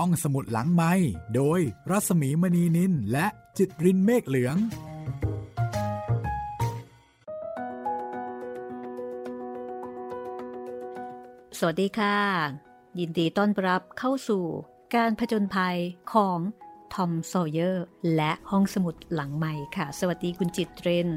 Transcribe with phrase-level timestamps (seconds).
[0.00, 0.92] ห้องสมุดหลังใหม่
[1.34, 3.26] โดยรัศมีมณีนิลและ
[3.58, 4.56] จิตรินเมฆเหลือง
[11.58, 12.16] สวัสดีค่ะ
[12.98, 14.44] ยินดีต้อนรับเข้าสู่
[14.94, 15.76] การผจญภัย
[16.12, 16.38] ของ
[16.94, 17.84] ทอม ซอว์เยอร์
[18.16, 21.08] และห้องสมุดหลังใหม่ค่ะ สวัสดีคุณจิตริน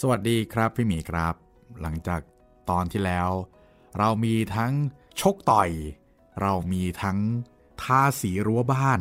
[0.00, 1.34] สวัสดีครับพี่หมีครับ
[1.80, 2.20] หลังจาก
[2.70, 3.30] ตอนที่แล้ว
[3.98, 4.72] เรามีทั้ง
[5.20, 5.70] ชกต่อย
[6.40, 7.18] เรามีทั้ง
[7.82, 9.00] ทาสีรั้วบ้าน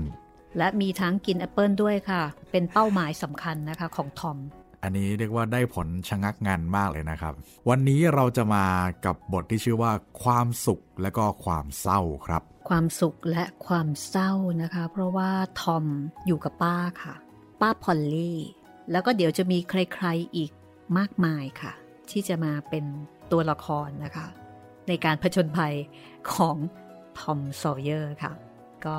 [0.58, 4.38] และมีทั้งกินแอปเปิลด้วยค่ะ เป็นเป้าหมายสำคัญนะคะของทอม
[4.84, 7.34] อันนี้เรียกว่าได้ผลชะงักงันมากเลยนะครับ
[7.70, 8.66] วันนี้เราจะมา
[9.06, 9.92] กับบทที่ชื่อว่า
[10.24, 15.30] ความสุขและก็ความเศร้าครับ ความสุขและความเศร้านะคะ เพราะว่า
[15.62, 15.86] ทอม
[16.26, 17.16] อยู่กับป้าค่ะ
[17.62, 18.40] ป้าพอลลี่
[18.92, 20.52] แล้วก็เดี๋ยวจะมีใครๆอีก
[20.98, 21.74] มากมายค่ะ
[22.12, 22.86] ที่จะมาเป็น
[23.32, 24.28] ตัวละครนะคะ
[24.88, 25.76] ในการผจญภัย
[26.34, 26.58] ของ
[27.20, 28.32] ทอม ซอว์เยอร์ค่ะ
[28.86, 28.98] ก็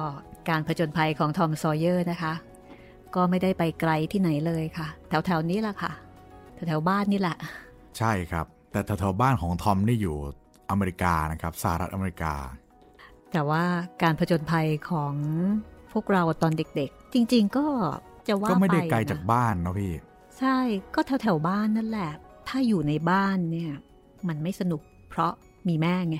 [0.48, 2.34] การผจญภัยของทอม ซอว์เยอร์นะคะ
[3.14, 5.92] ก็ไม่ได้ไปไกลที่ไหนเลยค่ะ แถวๆนี้แหละค่ะ
[6.54, 7.36] แถวๆบ้านนี่แหละ
[7.98, 10.16] ใช่ครับ แต่แถวๆบ้านของทอมนี่อยู่
[10.70, 12.34] อเมริกานะครับสหรัฐอเมริกา
[13.32, 13.64] แต่ว่า
[14.02, 15.14] การผจญภัยของ
[15.92, 17.66] พวกเราตอนเด็กๆ จริงๆก็
[18.28, 19.92] จะว่าก็ไม่ได้ปไกลนะจากบ้านเนาะพี่
[20.38, 20.58] ใช่
[20.94, 22.10] ก็แถวแถวๆบ้านนั่นแหละ
[22.48, 23.72] ถ้าอยู่ในบ้านเนี่ย
[24.28, 25.32] มันไม่สนุกเพราะ
[25.68, 26.16] มีแม่ไง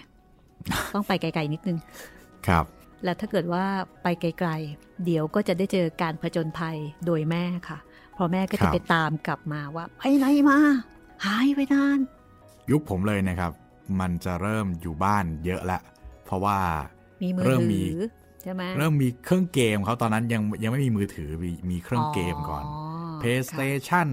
[0.95, 1.79] ต้องไปไกลๆนิดนึง
[2.47, 2.65] ครับ
[3.05, 3.65] แล้วถ้าเกิดว่า
[4.03, 7.79] ไปไกลๆ เดี๋ยวก็จะได้เจอการผจญภัยโดยแม่ค่ะ
[8.15, 10.59] เพราะแม่ก็ครัจะบไปตามกลับมาว่าไปไหนมา
[11.25, 11.99] หายไปนาน
[12.71, 13.53] ยุคผมเลยนะครับ
[14.01, 15.79] มันจะเริ่มอยู่บ้านเยอะละ
[16.25, 16.59] เพราะว่า
[17.23, 18.03] มีมือเริ่มมีถือ
[18.43, 22.65] ใช่ไหมเริ่มมีเครื่องเกมเขาตอนนั้นยังยังไม่มีมือถือมีมีเครื่องเกมก่อน
[23.21, 24.09] PlayStation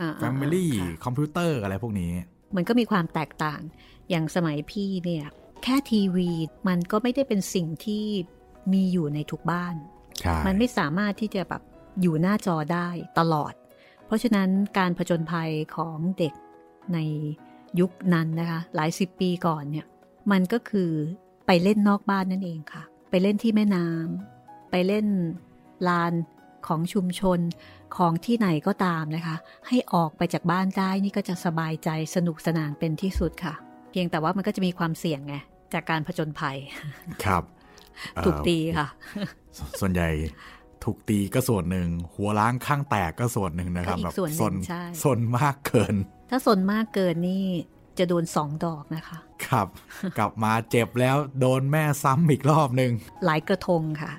[0.00, 2.12] อ่าๆๆ Family ค่ะคอมพิวเตอร์อะไรพวกนี้
[2.56, 3.60] มันก็มีความแตกต่าง
[4.10, 5.26] อย่างสมัยพี่เนี่ย
[5.64, 6.30] แค่ทีวี
[6.68, 8.04] มันก็ไม่ได้เป็นสิ่งที่
[8.72, 9.74] มีอยู่ในทุกบ้าน
[10.18, 11.62] ใช่มันไม่สามารถที่จะแบบ
[12.00, 13.52] อยู่หน้าจอได้ตลอด
[14.06, 16.34] เพราะฉะนั้นการผจญภัยของเด็ก
[16.94, 16.98] ใน
[17.80, 19.86] ยุคนั้นนะคะ หลายสิบปีก่อนเนี่ย
[20.32, 20.90] มันก็คือ
[21.46, 25.06] ไปเล่นนอกบ้านนั่นเองค่ะ ไปเล่นที่แม่น้ำไปเล่น
[25.88, 26.12] ลาน
[26.66, 27.40] ของชุมชน
[27.96, 29.36] ของที่ไหนก็ตามนะคะ
[29.68, 33.54] ให้ออกไปจากบ้านได้นี่ก็จะสบายใจสนุกสนานเป็นที่สุดค่ะ
[33.90, 35.34] เพียงแต่ว่ามันก็จะมีความเสี่ยงไง
[35.74, 36.56] จากการผจญภัย
[37.24, 37.42] ครับ
[38.14, 38.86] เอ่อถูกตีค่ะ
[39.58, 40.08] สส่วนใหญ่
[40.84, 45.94] ถูกตีก็ส่วนหนึ่ง หัวล้างข้างแตกก็ส่วนหนึ่งนะครับก็อีกแบบส่วนหนึ่งซนใช่ซนมากเกิน
[46.30, 47.44] ถ้าสนมากเกินนี่
[47.98, 49.66] จะโดนสองดอกนะคะ ครับ
[50.18, 52.92] กลับมาเจ็บแล้วโดนแม่ซ้ำอีกรอบหนึ่ง
[53.24, 54.12] หลายกระทงค่ะ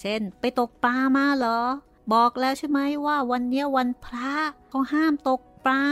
[0.00, 1.58] เช่น ไปตกปลามาเหรอ
[2.14, 4.32] บอกแล้วใช่ไหมว่าวันเนี้ยวันพระ
[4.68, 5.84] เขาห้ามตกปลา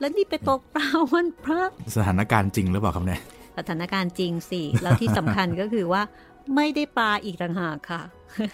[0.00, 1.60] แล้วนี่ไปตกปลาวันพระ
[1.94, 3.20] สถานการณ์จริงหรือเปล่าครับเนี่ย
[3.60, 6.02] สถานการณ์จริงสิ แล้วที่สำคัญก็คือว่า
[6.56, 8.02] ไม่ได้ปลาอีกต่างหากค่ะ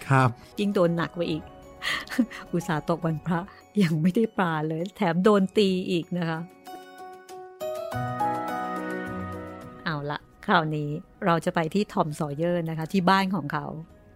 [0.07, 0.29] ครับ
[0.59, 1.43] ยิ่งโดนหนักไปอีก
[2.51, 3.39] อุตส่าห์ตกวันพระ
[3.83, 6.39] ยังไม่ได้ปลาเลย แถมโดนตีอีกนะคะ
[9.85, 10.89] เอาละคราวนี้
[11.25, 13.65] เราจะไปที่ทอม ซอว์เยอร์นะคะ ที่บ้านของเขา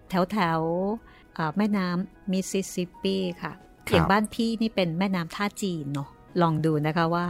[0.09, 3.52] แถวแถวๆอ่าแม่น้ำมิสซิสซิปปีค่ะ
[3.88, 6.09] ครับอย่างบ้านพี่นี่เป็นแม่น้ำท่าจีนเนาะ
[6.41, 7.25] ลองดูนะคะว่า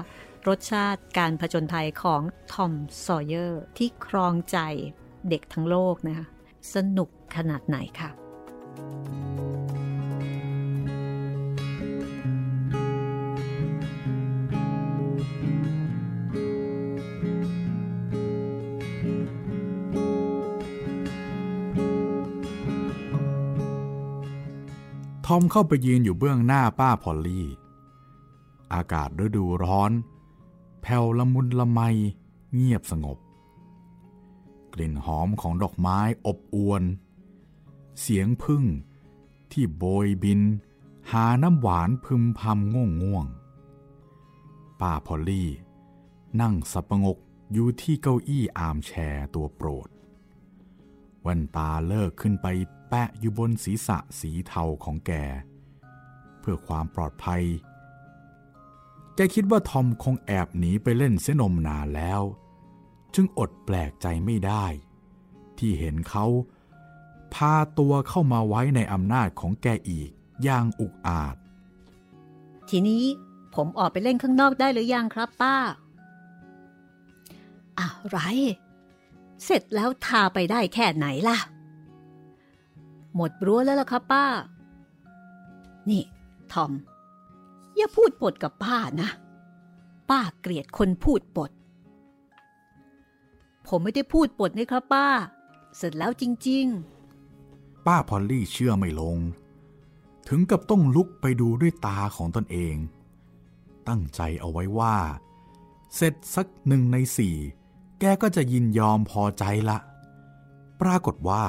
[0.48, 2.22] รสชาติการผจญภัยของ
[2.54, 2.74] ทอม
[3.06, 4.58] ซอว์เยอร์ ที่ครองใจ
[5.30, 6.28] เด็กทั้งโลกนะคะ
[6.74, 8.10] สนุกขนาดไหนค่ะ
[25.26, 27.48] ทอมเข้าไปยืนอยู่เบื้องหน้าป้าพอลลี่
[28.74, 29.92] อากาศฤดูร้อน
[30.82, 31.82] แผ่วละมุนละไม
[32.54, 33.18] เงียบสงบ
[34.74, 36.84] กลิ่นหอมของดอกไม้อบอวน
[38.02, 38.64] เสียงพึ่ง
[39.52, 40.42] ที่โบยบิน
[41.12, 43.26] หาน้ำหวานพึมพำง่วงง่วง
[44.80, 45.50] ป้าพอลลี่
[46.42, 47.18] นั่งสับประงก
[47.52, 49.88] อยู่ที่เก้าอี้อามแชร์ตัวโปรด
[51.22, 52.48] แว่นตาเลิกขึ้นไป
[52.90, 55.12] แปะอยู่บนศีรษะสีเทาของแก
[56.40, 57.44] เพื่อความปลอดภัย
[59.16, 62.22] แกคิดว่าทอมคงแอบหนีไปเล่นเสนมนานแล้ว
[63.14, 64.66] จึงอดแปลกใจไม่ได้
[65.58, 66.26] ที่เห็นเขา
[67.34, 70.10] พาตัวเข้ามาไว้ในอำนาจของแกอีก
[70.44, 71.36] อย่างอุกอาจ
[72.70, 73.04] ทีนี้
[73.56, 75.56] ผมออกไปเล่นข้างนอกได้หรือยังครับป้า
[77.80, 78.20] อะไร
[79.46, 81.38] เสร็จแล้วทาไปได้แค่ไหนล่ะ
[83.16, 84.26] หมดรั้วแล้วล่ะครับป้า
[85.90, 86.04] นี่
[86.54, 86.72] ทอม
[87.78, 89.10] อย่าพูดปดกับป้านะ
[90.10, 91.52] ป้าเกลียดคนพูดปด
[93.68, 95.08] ผมไม่ได้พูดปดนี่ครับป้า
[95.78, 96.66] เสร็จแล้วจริง
[97.28, 99.18] ๆ ป้าพอลลี่เชื่อไม่ลง
[100.28, 102.76] ถึงกับต้องลุกไปดูด้วยตาของตนเอง
[103.88, 104.96] ตั้งใจเอาไว้ว่า
[105.96, 107.36] เสร็จสักหนึ่งในสี่
[108.00, 109.78] แกก็จะยินยอมพอใจละ
[110.82, 111.44] ปรากฏว่า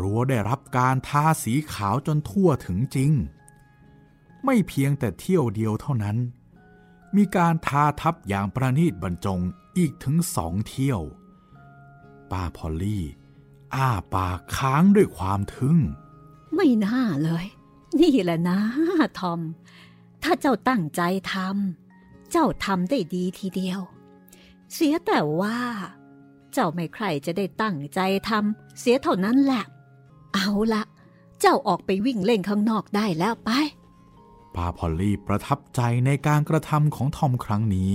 [0.00, 3.12] รั้วได้รับการทาสีขาวจนทั่วถึงจริง
[4.46, 6.16] ไม่เพียงแต่เที่ยวเดียวเท่านั้น
[7.16, 9.40] มีการทาทับอย่างประณีตบรรจง
[9.78, 11.00] อีกถึงสองเที่ยว
[12.30, 13.04] ป้าพอลลี่
[13.74, 15.78] อ้าปากค้างด้วยความทึ่ง
[16.54, 17.46] ไม่น่าเลย
[18.00, 18.58] นี่แหละนะ
[19.18, 19.40] ทอม
[20.22, 21.02] ถ้าเจ้าตั้งใจ
[21.32, 23.80] ทำเจ้าทำได้ดีทีเดียว
[24.72, 25.58] เสียแต่ว่า
[26.52, 29.64] เจ้าไม่ใคร่จะได้ตั้งใจทำเสียเท่านั้นแหละ
[30.34, 30.82] เอาละ
[31.40, 33.50] เจ้าออกไปวิ่งเล่นข้างนอกได้แล้วไป
[34.56, 37.92] ป้าพอลลี่ประทับใจในการกระทำของทอมครั้งนี้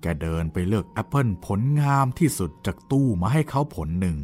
[0.00, 4.18] แกเดินไปเลือกแอปเปิลผลงามที่สุดจากตู้มาให้เขาผลหนึ่ง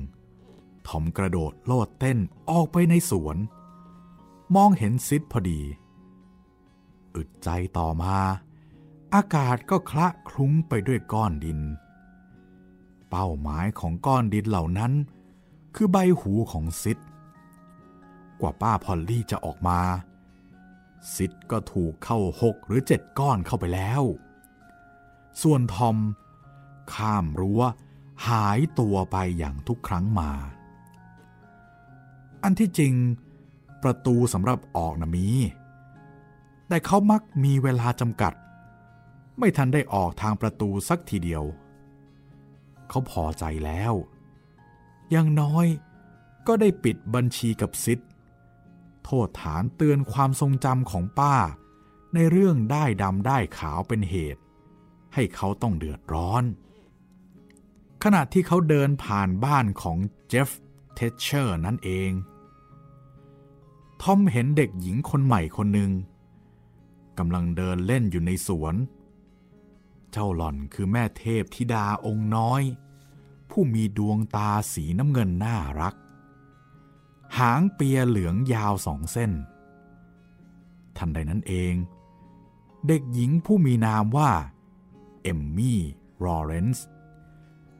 [0.89, 2.19] ทอมกระโดดโลดเต้น
[2.51, 3.37] ออกไปในสวน
[4.55, 5.61] มองเห็นซิดพอดี
[7.15, 7.49] อึดใจ
[7.79, 8.17] ต่อมา
[9.15, 11.61] อากาศก็คละคลุ้งไปด้วยก้อนดิน
[13.11, 14.93] เป้าหมายของก้อนดินเหล่านั้น
[15.75, 16.99] คือใบหูของซิด
[18.41, 19.81] กว่าป้าพอลลี่จะออกมา
[21.15, 24.03] ซิดก็ถูกเข้าหกหรือเจ็ดก้อนเข้าไปแล้ว
[25.43, 25.97] ส่วนทอม
[26.95, 27.63] ข้ามรั้ว
[28.29, 30.31] หายตัวไปอย่างทุกครั้งมา
[32.43, 32.95] อันที่จริง
[33.83, 35.29] ประตูสำหรับออกนะมี
[36.69, 38.33] แต่เขามักมีเวลาจำกัด
[39.39, 41.45] ไม่ทันได้ออกทางประตูสักทีเดียว
[42.89, 43.95] เขาพอใจแล้ว
[45.11, 45.67] อย่างน้อย
[46.47, 47.99] ก็ได้ปิดบัญชีกับซิด
[49.13, 51.37] โทษฐานเตือนความทรงจำของป้า
[52.15, 54.43] ในเรื่องด้ายดำด้ายขาวเป็นเหตุ
[55.15, 56.45] ให้เขาต้องเดือดร้อน
[58.03, 59.99] ขณะที่เขาเดินผ่านบ้านของ
[60.29, 60.61] เจฟฟ์
[60.95, 62.11] แทตเชอร์นั่นเอง
[64.03, 65.91] ทอมเห็นเด็กหญิงคนใหม่คนหนึ่ง
[67.19, 68.75] กำลังเดินเล่นอยู่ในสวน
[70.13, 72.63] เจ้าหล่อนคือแม่เทพธิดาองค์น้อย
[73.51, 75.95] ผู้มีดวงตาสีน้ำเงินน่ารัก
[77.39, 79.33] หางเปียเหลืองยาวสองเส้น
[80.97, 81.75] ทันใดนั้นเอง
[82.87, 84.31] เด็กหญิงผู้มีนามว่า
[85.23, 85.81] เอมมี่
[86.25, 86.87] รอเรนซ์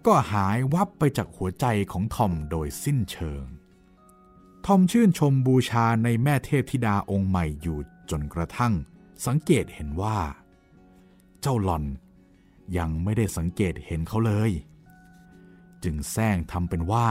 [0.07, 3.45] ก็หายวับไปจากหัวใจของทอมโดยสิ้นเชิง
[4.67, 7.79] ทอมชื่นชมบูชาในแม่เทพธิดาองค์ใหม่อยู่
[8.11, 8.75] จนกระทั่ง
[9.27, 10.19] สังเกตเห็นว่า
[11.41, 11.85] เจ้าหล่อน
[12.77, 14.51] ยังไม่ได้สังเกตเห็นเขาเลย
[15.85, 17.09] จึงแซงทำเป็นว่า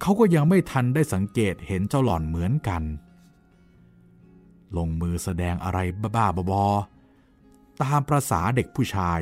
[0.00, 2.82] เขาก็ยังไม่ทันได้สังเกตเห็นเจ้าหล่อนเหมือนกัน
[4.76, 5.78] ลงมือแสดงอะไร
[6.16, 9.20] บ้าๆบอๆตามประษาเด็กผู้ชาย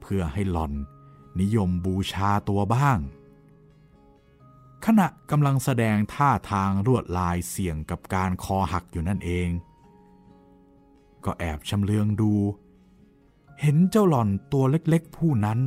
[0.00, 0.72] เพื่อให้หล่อน
[1.40, 2.98] นิยมบูชาตัวบ้าง
[4.84, 9.48] ขณะกำลังแสดงท่าทางรวดลายเสี่ยงกับการคอหักอยู่นั่นเอง
[11.24, 12.32] ก็แอบชำเลืองดู
[13.60, 15.58] เห็นเจ้าหล่อนตัวเล็กๆผู้นั้น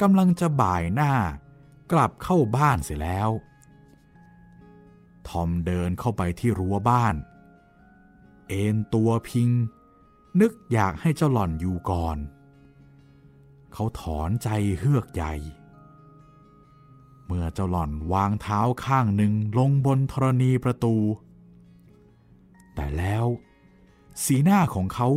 [0.00, 1.12] กำลังจะบ่ายหน้า
[1.92, 3.30] กลับเข้าบ้านเสียแล้ว
[5.28, 7.14] ทอมเดินเข้าไปที่รั้วบ้าน
[8.48, 9.50] เอนตัวพิง
[10.40, 12.18] นึกอยากให้เจ้าหล่อนอยู่ก่อน
[13.72, 14.48] เขาถอนใจ
[14.78, 15.34] เฮือกใหญ่
[17.26, 20.96] เมื่อเจ้าหล่อนวางเท้าข้างหนึ่งลงบนธรณีประตู
[22.74, 23.26] แต่แล้ว
[24.24, 25.08] สีหน้าของเขา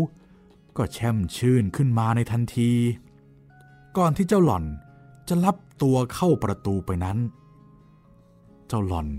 [0.77, 2.71] ก็แช่มชื่นขึ้นมาในทันที
[3.97, 4.65] ก่อนที่เจ้าหล่อน
[5.27, 7.17] จะลับตัวเข้าประตูไปนั้น
[8.67, 9.09] เจ้าหล่อน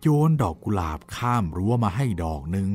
[0.00, 2.68] โยนดอกกุหลาบข้ามรั้วมาให้ดอกหนึ่ง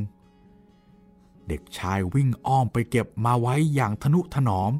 [1.47, 4.71] เด็กชายวิ่งอ้อมไปเก็บมาไว้อย่างทนุถนอม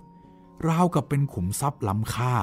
[0.68, 2.36] ราวกับเป็นขุมทรัพย์ล้ำค่า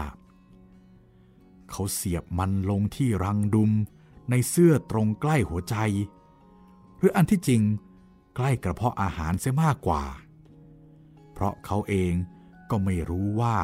[1.71, 3.71] เขาเสียบมันลงที่รังดุม
[4.31, 5.77] ในเสื้อตรงใกล้หัวใจ
[6.99, 7.63] หรืออันที่จริง
[8.37, 10.05] ใกล้กระเพาะอาหารเสียมากกว่า
[11.33, 12.13] เพราะเขาเอง
[12.71, 13.57] ก็ไม่รู้ว่า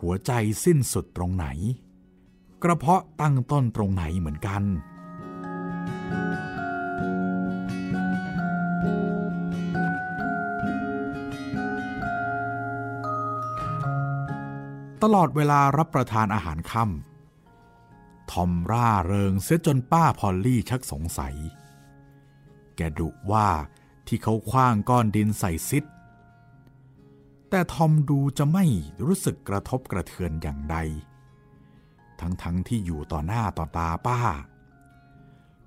[0.00, 0.32] หัวใจ
[0.64, 1.46] สิ้นสุดตรงไหน
[2.62, 4.62] กระเพาะตั้งต้นตรงไหนเหมือนกัน
[15.02, 21.36] ตลอดเวลารับประทานอาหารค่ำทอมร่าเริงเสียจนป้าพอลลี่ชักสงสัย
[22.76, 23.48] แกดุว่า
[24.06, 25.84] ที่เขาคว้างก้อนดินใส่ซิด
[27.50, 28.64] แต่ทอมดูจะไม่
[29.04, 30.76] รู้สึกกระทบกระเทือนอย่างใด
[32.20, 34.18] ทั้งๆทที่อยู่ต่อหน้าต่อตาป้า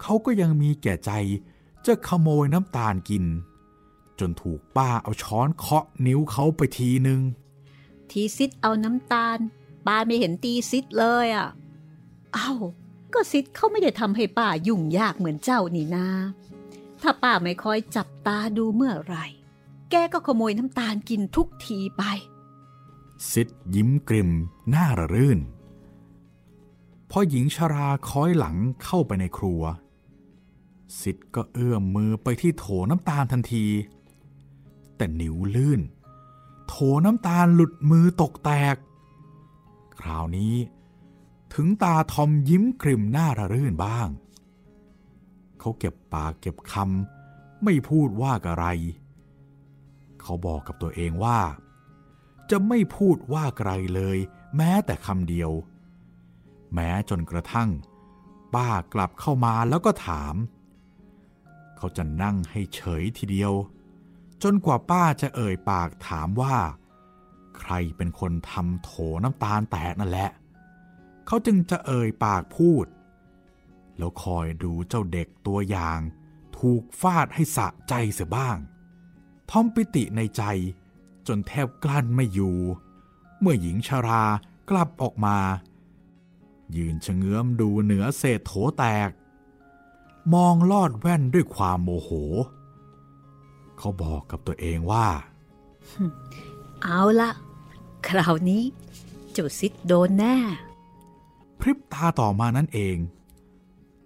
[0.02, 1.12] เขาก็ยังมีแก่ใจ
[1.86, 3.26] จะขโมยน้ำตาลกิน
[4.20, 7.22] จนถูกป้าเอาช้อนเคาะนิ้วเขาไปทีนึง
[8.10, 9.38] ทีซิดเอาน้ำตาล
[9.88, 11.48] ป้าไม่เห็นตีซิดเลยอะ
[12.34, 12.52] เอ้า
[13.14, 16.08] ก็ซิดเขาไม่ได้ทำให้ป้ายุ่งยากเหมือนเจ้านี่นา
[17.02, 19.26] ถ้าป้าไม่คอยจับตาดูเมื่อไหร่
[19.92, 22.04] แกก็ขโมยน้ำตาลกินทุกทีไป
[23.32, 24.30] ซิดยิ้มกริม
[24.70, 25.40] หน้าระรื่น
[27.10, 29.62] พอหญิงชราคอยหลังเข้าไปในครัว
[31.00, 33.66] ซิดก็เอื้อมมือไปที่โถน้ำตาลทันที
[34.98, 35.82] แต่นิ้วลื่น
[36.68, 38.76] โถน้ำตาลหลุดมือตกแตก
[40.00, 40.56] คราวนี้
[41.54, 44.08] ถึงตาทอมยิ้มกริมหน้าระรื่นบ้าง
[45.60, 48.66] เขาเก็บปากเก็บคำไม่พูดว่าอะไร
[50.24, 51.40] เขาบอกกับตัวเองว่า
[52.52, 54.18] จะไม่พูดว่าไกลเลย
[54.58, 55.52] แม้แต่คำเดียว
[56.74, 57.70] แม้จนกระทั่ง
[58.56, 60.36] ป้ากลับเข้ามาแล้วก็ถาม
[61.78, 63.54] เขาจะนั่งให้เฉยทีเดียว
[64.44, 66.56] จนกว่าป้าจะเอ่ยปากถามว่า
[67.60, 68.92] ใครเป็นคนทำโถ
[69.24, 70.30] น้ำตาลแตกนั่นแหละ
[71.28, 72.86] เขาจึงจะเอ่ยปากพูด
[73.98, 76.00] แล้วคอยดูเจ้าเด็กตัวอย่าง
[76.58, 78.58] ถูกฟาดให้สะใจเสียบ้าง
[79.50, 80.44] ทอมปิติในใจ
[81.28, 82.58] จนแทบกลั้นไม่อยู่
[83.40, 84.24] เมื่อหญิงชารา
[84.70, 85.38] กลับออกมา
[86.76, 89.10] ยืนชะเงื้อมดูเหนือเศษโถแตก
[90.34, 92.10] มองลอดแว่นด้วยความโมโห
[93.78, 95.08] เขาบอกกับตัวเองว่า
[96.84, 97.32] เอาละ
[98.08, 98.64] คราวนี้
[99.32, 100.36] เจ้าซิดโดนแน่
[101.60, 102.98] พริบตาต่อมานั่นเอง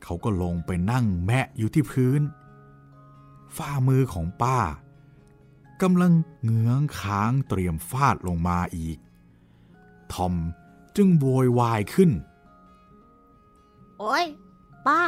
[0.04, 2.22] เขาก็ลงไปนั่งแมะอยู่ที่พื้น
[3.56, 4.58] ฝ่ามือของป้า
[5.82, 6.14] กำลัง
[6.44, 8.98] เงื้องค้างเตรียมฟาดลงมาอีก
[10.14, 10.34] ทอม
[10.96, 12.12] จึงโวยวายขึ้น
[14.00, 14.26] โอ้ย
[14.88, 15.02] ป้า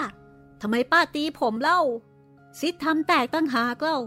[0.62, 1.82] ทำไมป้าตีผมเล่า
[2.60, 4.00] ซิดทำแตกตั้งหากเล่า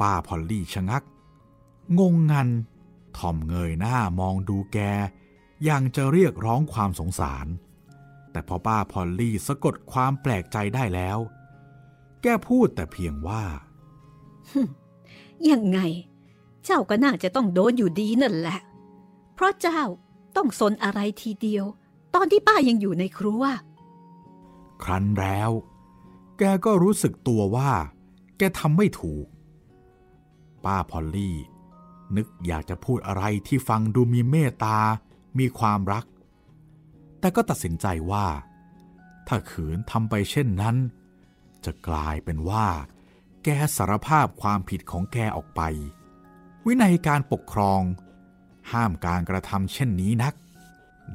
[0.00, 1.02] ป้าพอลลี่ชะงัก
[1.98, 2.48] งงงัน
[3.18, 4.78] ทอมเงยหน้ามองดูแก
[5.68, 7.46] ยังจะเรียกร้องความสงสาร
[8.30, 11.18] แต่พอป้าพอลลี่สะกดความแปลกใจได้แล้ว
[12.22, 13.44] แกพูดแต่เพียงว่า
[15.50, 15.78] ยังไง
[16.64, 18.58] เจ้าก็น่าจะต้องโดนอยู่ดีนั่นแหละ
[19.34, 19.82] เพราะเจ้า
[20.36, 21.64] ต้องซนอะไรทีเดียว
[22.14, 23.42] ตอนที่ป้ายังอยู่ในครัว
[24.82, 25.50] ครั้นแล้ว
[26.38, 27.70] แกก็รู้สึกตัวว่า
[28.38, 29.26] แกทำไม่ถูก
[30.64, 31.36] ป้าพอลลี่
[32.16, 34.78] นึกอยากจะพูดอะไรที่ฟังดูมีเมตตา
[35.38, 36.04] มีความรัก
[37.20, 38.26] แต่ก็ตัดสินใจว่า
[39.26, 40.76] ถ้าขืนทำไปเช่นนั้น
[41.64, 42.66] จะกลายเป็นว่า
[43.48, 45.60] แกสารภาพความผิดของแกออกไป
[46.66, 47.82] วินัยการปกครอง
[48.72, 50.34] ห้ามการกระทำเช่นนี้นัก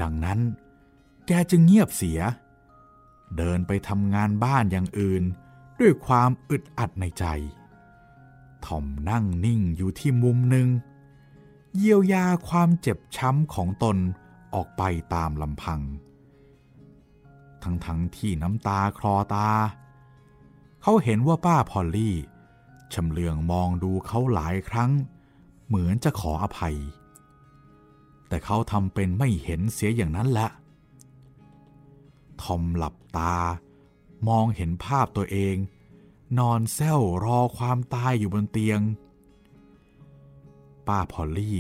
[0.02, 0.40] ดังนั้น
[1.28, 2.20] แกจึงเงียบเสีย
[3.38, 5.24] เดินไปทำงานบ้านอย่างอื่น
[5.80, 7.26] ด้วยความอึดอัดในใจ
[8.66, 10.68] ทอมนั่งนิ่งอยู่ที่มุมหนึ่ง
[11.76, 13.98] เยียวยาความเจ็บช้ำของตน
[14.54, 14.84] ออกไป
[15.14, 15.80] ตามลำพัง
[17.64, 19.50] ทั้งทั้งที่น้ำตาคลอตา
[20.82, 22.16] เขาเห็นว่าป้าพอลลี่
[22.94, 24.92] ชำเลืองมองดูเขาหลายครั้ง
[25.68, 26.78] เหมือนจะขออภัย
[28.28, 30.50] แต่เขาทำเป็นไม่เห็นเสียอย่างนั้นแหละ
[32.42, 33.38] ทอมหลับตา
[34.28, 35.56] มองเห็นภาพตัวเอง
[36.40, 38.80] นอนแซวรอความตายอยู่บนเตียง
[40.88, 41.60] ป้าพอลลี่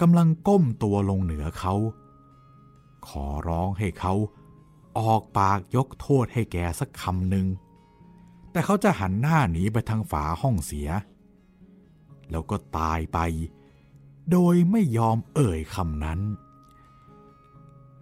[0.00, 1.74] กำลังก้มตัวลงเหนือเขา
[3.08, 4.14] ขอร้องให้เขา
[4.98, 7.46] ออกปากยกโทษให้แกสักคำหนึ่ง
[8.52, 10.88] แต่เขาจะหันหน้าหนีไปทางฝาห้องเสีย
[12.30, 13.18] แล้วก็ตายไป
[14.30, 16.20] โดยไม่ยอมเอ่ยคำนั้น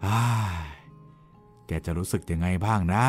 [0.05, 0.23] อ้า
[1.67, 3.07] แกจะรู้สึกยังไงบ้างนะ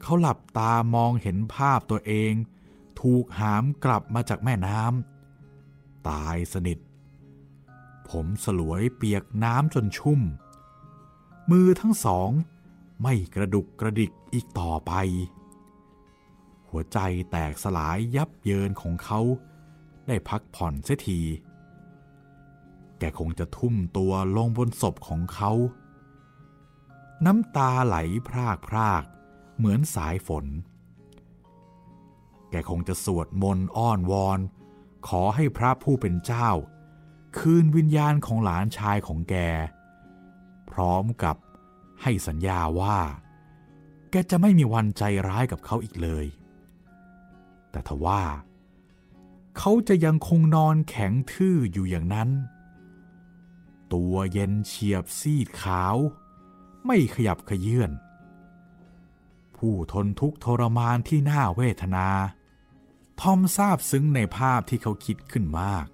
[0.00, 2.32] เขาหลับตามองเห็นภาพตัวเอง
[3.00, 6.78] ถูกหามกลับมาจากแม่น้ำตายสนิท
[8.08, 10.20] ผมสลวยเปียกน้ำจนชุ่ม
[11.50, 12.30] มือทั้งสอง
[13.02, 14.92] ไม่กระดุกกระดิกอีกต่อไป
[16.70, 16.98] หัวใจ
[17.30, 19.20] แตกสลายยับเยินของเขา
[20.06, 21.20] ได้พักผ่อนเสียที
[22.98, 25.52] แกคงจะทุ่มตัวลงบนศพของเขา
[27.26, 27.96] น้ำตาไหล
[28.28, 29.04] พรากพราก
[29.56, 30.46] เหมือนสายฝน
[32.50, 34.40] แกคงจะสวดมนต์อ้อนวอน
[35.08, 36.48] ขอให้พระผู้เป็นเจ้า
[37.38, 39.34] คืนวิญญาณของหลานชายของแก
[40.70, 41.36] พร้อมกับ
[42.02, 42.98] ให้สัญญาว่า
[44.10, 46.26] แกจะไม่มีวันใจร้ายกับเขาอีกเลย
[47.70, 48.22] แต่ทว่า
[49.58, 52.28] เขาจะยังคงนอนแข็งทื่ออยู่อย่างนั้น
[53.92, 55.96] ตัวเย็นเฉียบซีดขาว
[56.86, 57.90] ไม่ขยับขยื่น
[59.56, 62.08] ผู้ทนทุกทรมานที่น่าเวทนา
[63.20, 65.86] ทอมทราบซึ้งในภาพที่เขาคิดขึ้นมาก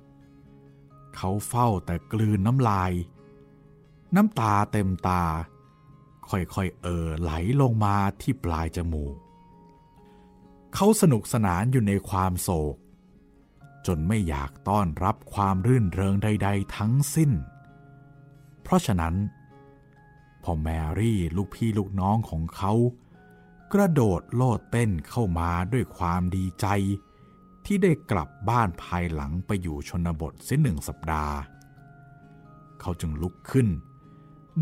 [1.16, 2.92] เขาเฝ้าแต่กลืนน้ำลาย
[4.16, 5.25] น้ำตาเต็มตา
[6.30, 9.16] ค่อยๆเอ่อไหลลงมาที่ปลายจมูก
[10.78, 12.76] เขาสนุกสนานอยู่ในความโศก
[13.87, 17.30] จนไม่อยากต้อนรับความรื่นเริงใด ๆ ทั้งสิ้น
[18.62, 19.14] เพราะฉะนั้น
[20.42, 20.68] พอแม
[20.99, 22.73] รี่ลูกพี่ลูกน้องของเขา
[23.73, 26.66] กระโดดโลดเต้นเข้ามาด้วยความดีใจ
[27.64, 31.35] ที่ได้กลับบ้านภายหลังไปอยู่ชนบทเสียหนึ่งสัปดาห์
[32.80, 33.68] เขาจึงลุกขึ้น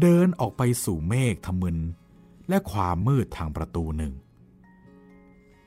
[0.00, 1.78] เดินออกไปสู่เมฆทมึน
[2.48, 4.14] และความมืดทางประตูหนึ่ง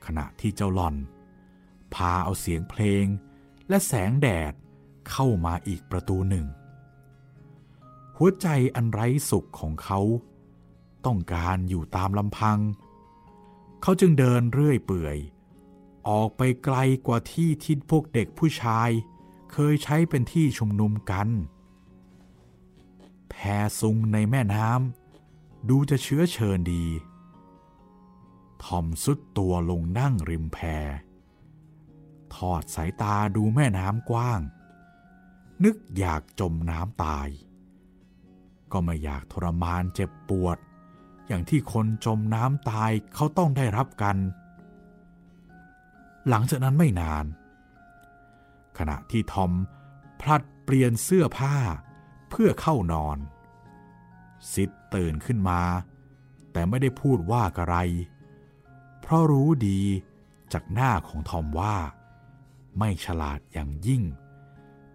[0.08, 0.96] ขณะที่เจ้าหลอน
[1.94, 3.06] พาเอาเสียงเพลง
[3.70, 4.54] และแสงแดด
[5.10, 6.46] เข้ามาอีกประตูหนึ่ง
[8.18, 10.00] หัวใจอันไร้สุขของเขา
[11.06, 12.60] ต้องการอยู่ตามลำพัง
[13.82, 15.18] เขาจึงเดินเรื่อยเปื่อย
[16.10, 18.90] ออกไปไกลกว่าที่ที่พวกเด็กผู้ชาย
[19.52, 21.28] เคยใช้เป็นที่ชุมนุมกัน
[23.30, 23.36] แพ
[23.80, 26.86] ซุงในแม่น้ำดูจะเชื้อเชิญดี
[28.66, 30.60] ทอมสุดตัวลงนั่งริมแพ
[32.36, 34.42] ทอดสายตาดูแม่น้ำกว้าง
[35.64, 37.28] นึกอยากจมน้ำตาย
[38.72, 40.58] ก็ไม่อยากทรมานเจ็บปวด
[41.28, 44.18] อย่างที่คนจมน้ำตายเขาต้องได้รับกัน
[46.30, 47.26] หลังจากนั้นไม่นาน
[48.78, 49.52] ขณะที่ทอม
[50.22, 51.56] พลัดเปลี่ยนเสื้อผ้า
[52.30, 53.18] เพื่อเข้านอน
[54.54, 55.62] ซิดตื่นขึ้นมา
[56.52, 57.78] แต่ไม่ได้พูดว่าอะไร
[59.08, 59.82] เพราะรู้ดี
[60.54, 61.78] จากหน้าของทอมว่า
[62.80, 64.04] ไม่ฉลาดอย่างยิ่ง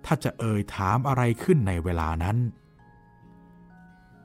[0.05, 2.39] ถ้าจะเอ่ยถามอะไรขึ้นในเวลานั้น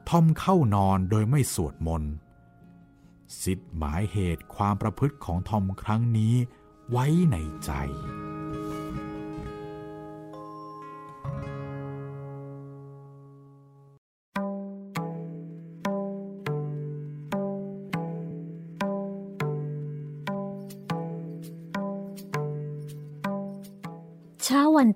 [0.09, 2.13] ทอมเข้านอนโดยไม่สวดมนต์
[3.43, 6.35] สิดหมายเหตุความประพฤติของทอมครั้งนี้
[6.91, 7.71] ไว้ในใจ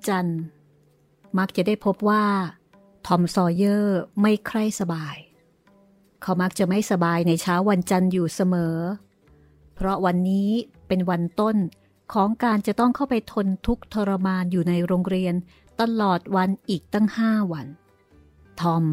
[0.07, 0.39] จันทร์
[1.37, 2.25] มักจะได้พบว่า
[3.07, 5.15] ทอมซอเยอร์ไม่ใคร่สบาย
[6.21, 8.77] เขามักจะไม่สบายในเช้าวันจันทร์อยู่เสมอ
[9.75, 10.49] เพราะวันนี้
[10.87, 11.57] เป็นวันต้น
[12.13, 15.35] ของการจะต้องเข้าไปทนทุกข์ทรมานอยู่ในโรงเรียน
[15.81, 17.67] ตลอดวันอีกตั้งห้าวัน
[18.61, 18.83] ทอม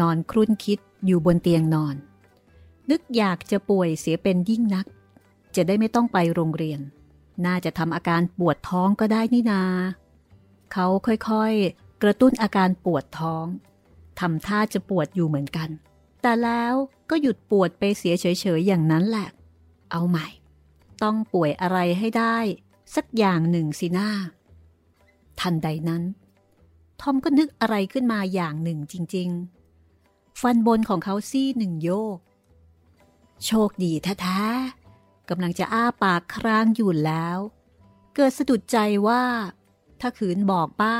[0.00, 1.96] นอนครุ่นคิดอยู่บนเตียงนอน
[2.90, 4.86] นึกอยากจะป่วยเสียเป็นยิ่งนัก
[5.56, 6.80] จะได้ไม่ต้องไปโรงเรียน
[7.46, 9.62] น่าจะทำอาการปวดท้องก็ได้นี่นา
[10.72, 13.46] เขาค่อยๆ กระตุ้นอาการปวดท้อง
[14.20, 15.68] ทำท่าจะปวดอยู่เหมือนกัน
[16.22, 16.74] แต่แล้ว
[17.10, 18.26] ก็หยุดปวดไปเสียเฉ
[18.58, 19.28] ยๆอย่างนั้นแหละ
[19.90, 20.26] เอาใหม่
[21.02, 22.36] ต้องป่วยอะไรให้ได้
[22.94, 24.10] สักอย่างหนึ่งสิน้า
[25.40, 26.02] ทันใดนั้น
[27.00, 29.28] ทอมก็นึกอะไรขึ้นมาอย่างหนึ่งจริง
[29.84, 32.18] ๆ ฟันบนของเขาซี่หนึ่งโยก
[33.44, 37.38] โชคดีแท้ๆกำลังจะอ้าปากครางอยู่แล้ว
[38.14, 39.22] เกิดสะดุดใจว่า
[40.00, 40.96] ถ้าขืนบอกป้า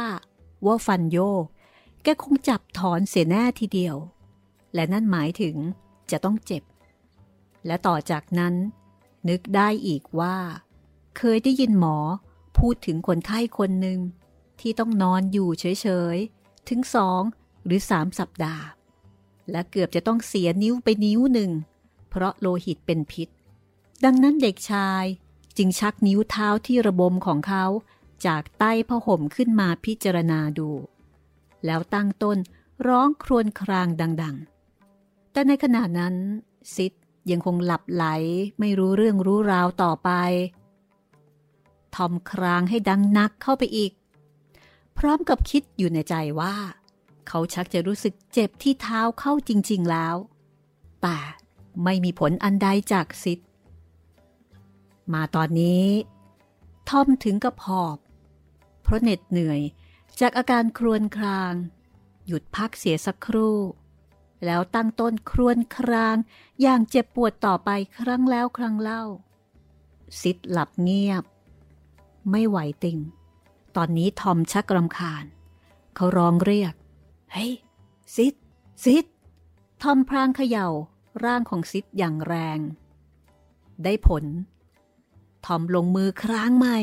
[0.67, 1.45] ว่าฟันโยก
[2.03, 3.97] แกคงจับถอนเสียแน่ทีเดียว
[4.75, 5.57] และนั่นหมายถึง
[6.11, 6.63] จะต้องเจ็บ
[7.67, 8.55] และต่อจากนั้น
[9.29, 10.37] นึกได้อีกว่า
[11.19, 11.97] เคยได้ยินหมอ
[12.59, 13.99] พูดถึงคนไข้คนหนึ่ง
[14.61, 17.23] ที่ต้องนอนอยู่เฉยๆ ถึงสอง
[17.65, 18.65] หรือสามสัปดาห์
[19.51, 21.51] และเกือบจะต้องเสียนิ้วไปนิ้วหนึ่ง
[22.09, 23.29] เพราะโลหิตเป็นพิษ
[24.05, 25.05] ดังนั้นเด็กชาย
[25.57, 27.65] จึงชักนิ้วเท้าที่ระบมของเขา
[28.27, 30.71] จากใต้ผ้าห่มขึ้นมาพิจารณาดู
[31.67, 32.39] แล้วตั้งต้น
[32.87, 33.89] ร้องครวญคราง
[34.23, 34.37] ดัง
[34.85, 36.15] ๆ แต่ในขณะนั้น
[36.75, 36.93] ซิด
[37.31, 38.05] ยังคงหลับไหล
[38.61, 40.11] ไม่รู้เรื่องรู้ราวต่อไป
[41.95, 43.93] ทอมครางให้ดังนักเข้าไปอีก
[44.99, 46.55] พร้อมกับคิดอยู่ในใจว่า
[47.29, 50.17] เขาชักจะรู้สึกเจ็บที่เท้าเข้าจริง ๆแล้ว
[51.03, 51.19] แต่
[51.85, 53.39] ไม่มีผลอันใดจากซิด
[55.12, 55.87] มาตอนนี้
[56.89, 57.99] ทอมถึงกับหอบ
[58.87, 59.61] เพราะเหน็ดเหนื่อย
[60.20, 61.55] จากอาการครวญคราง
[62.27, 63.59] หยุดพักเสียสักครู่
[64.44, 66.16] แล้วตั้งต้นครวญคราง
[66.62, 69.03] อย่างเจ็บปวดต่อไปครั้งแล้วครั้งเล่า
[70.20, 71.25] ซิดหลับเงียบ
[72.31, 72.99] ไม่ไหวติง
[73.77, 75.25] ตอนนี้ทอมชักรำคาญ
[75.94, 76.75] เขาร้องเรียก
[77.33, 77.53] เฮ้ย
[78.16, 78.35] ซิด
[78.85, 79.05] ซิด
[79.83, 80.68] ทอมพรางเขย่า
[81.25, 82.59] ร่างของซิดอย่างแรง
[83.85, 84.25] ได้ผล
[85.46, 86.77] ทอมลงมือครั้งใหม่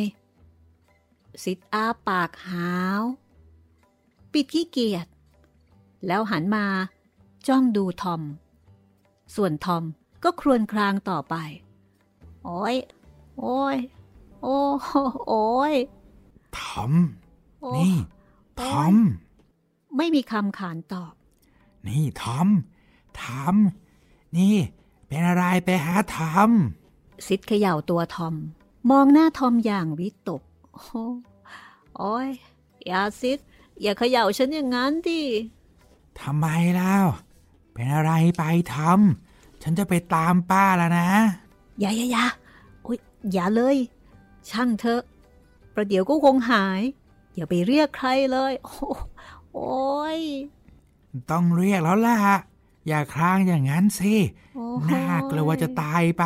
[1.43, 3.01] สิทธิ์อาปากหาว
[4.31, 5.07] ปิดขี้เกียจ
[6.07, 6.65] แล้วหันมา
[7.47, 8.21] จ้องดูทอม
[9.35, 9.83] ส่วนทอม
[10.23, 11.35] ก็ครวญครางต่อไป
[12.45, 12.75] โอ้ย
[13.39, 13.77] โอ้ย
[14.41, 14.57] โอ้
[15.27, 15.75] โอ้ย
[16.57, 16.91] ทอม
[17.75, 17.95] นี่
[18.61, 18.95] ทอม
[19.97, 21.13] ไม่มีคำขานตอบ
[21.87, 22.47] นี่ทอม
[23.19, 23.55] ทอม
[24.37, 24.55] นี่
[25.07, 26.51] เป็นอะไรไปหาทอม
[27.27, 28.35] ซิดเขย่าตัวทอม
[28.91, 30.41] มองหน้าทอมอย่างวิตก
[31.97, 32.29] โอ้ย
[32.88, 33.39] อย่าซิด
[33.81, 35.23] อย่าเขย่าฉันอย่างนั้นดิ
[36.19, 36.95] ทำไมเล่า
[37.73, 39.01] เป็นอะไรไปทอม
[39.62, 41.09] ฉันจะไปตามป้าแล้วนะ
[41.79, 42.25] อย่าอย่าอย่า
[42.83, 42.97] โอ้ย
[43.31, 43.77] อย่าเลย
[44.49, 45.01] ช่างเถอะ
[45.73, 46.81] ประเดี๋ยวก็คงหาย
[47.36, 48.53] อย่าไปเรียกใครเลย
[49.53, 50.19] โอ้ย
[51.31, 52.17] ต้องเรียกแล้วล่ะ
[52.88, 54.13] อย่าคลางอย่างนั้นสิ
[54.91, 56.25] น่ากลัวจะตายไป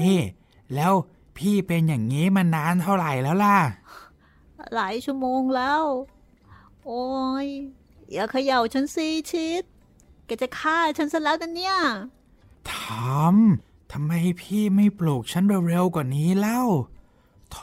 [0.00, 0.18] นี่
[0.74, 0.92] แล้ว
[1.40, 3.58] พี่เป็นอย่างนี้มานานเท่าไหร่แล้วล่ะ
[4.74, 5.82] หลายชั่วโมงแล้ว
[6.84, 7.04] โอ้
[7.44, 7.48] ย
[8.12, 9.62] อย่าเขย่าฉันสิชิด
[10.26, 11.76] แกจะฆ่าฉันซะแล้วนะเนี่ย
[12.70, 12.72] ท
[13.18, 13.36] อม
[13.92, 16.62] ทำไมพี่ไม่ปลุกฉันเร็วๆกว่านี้เล่า
[17.50, 17.58] โถ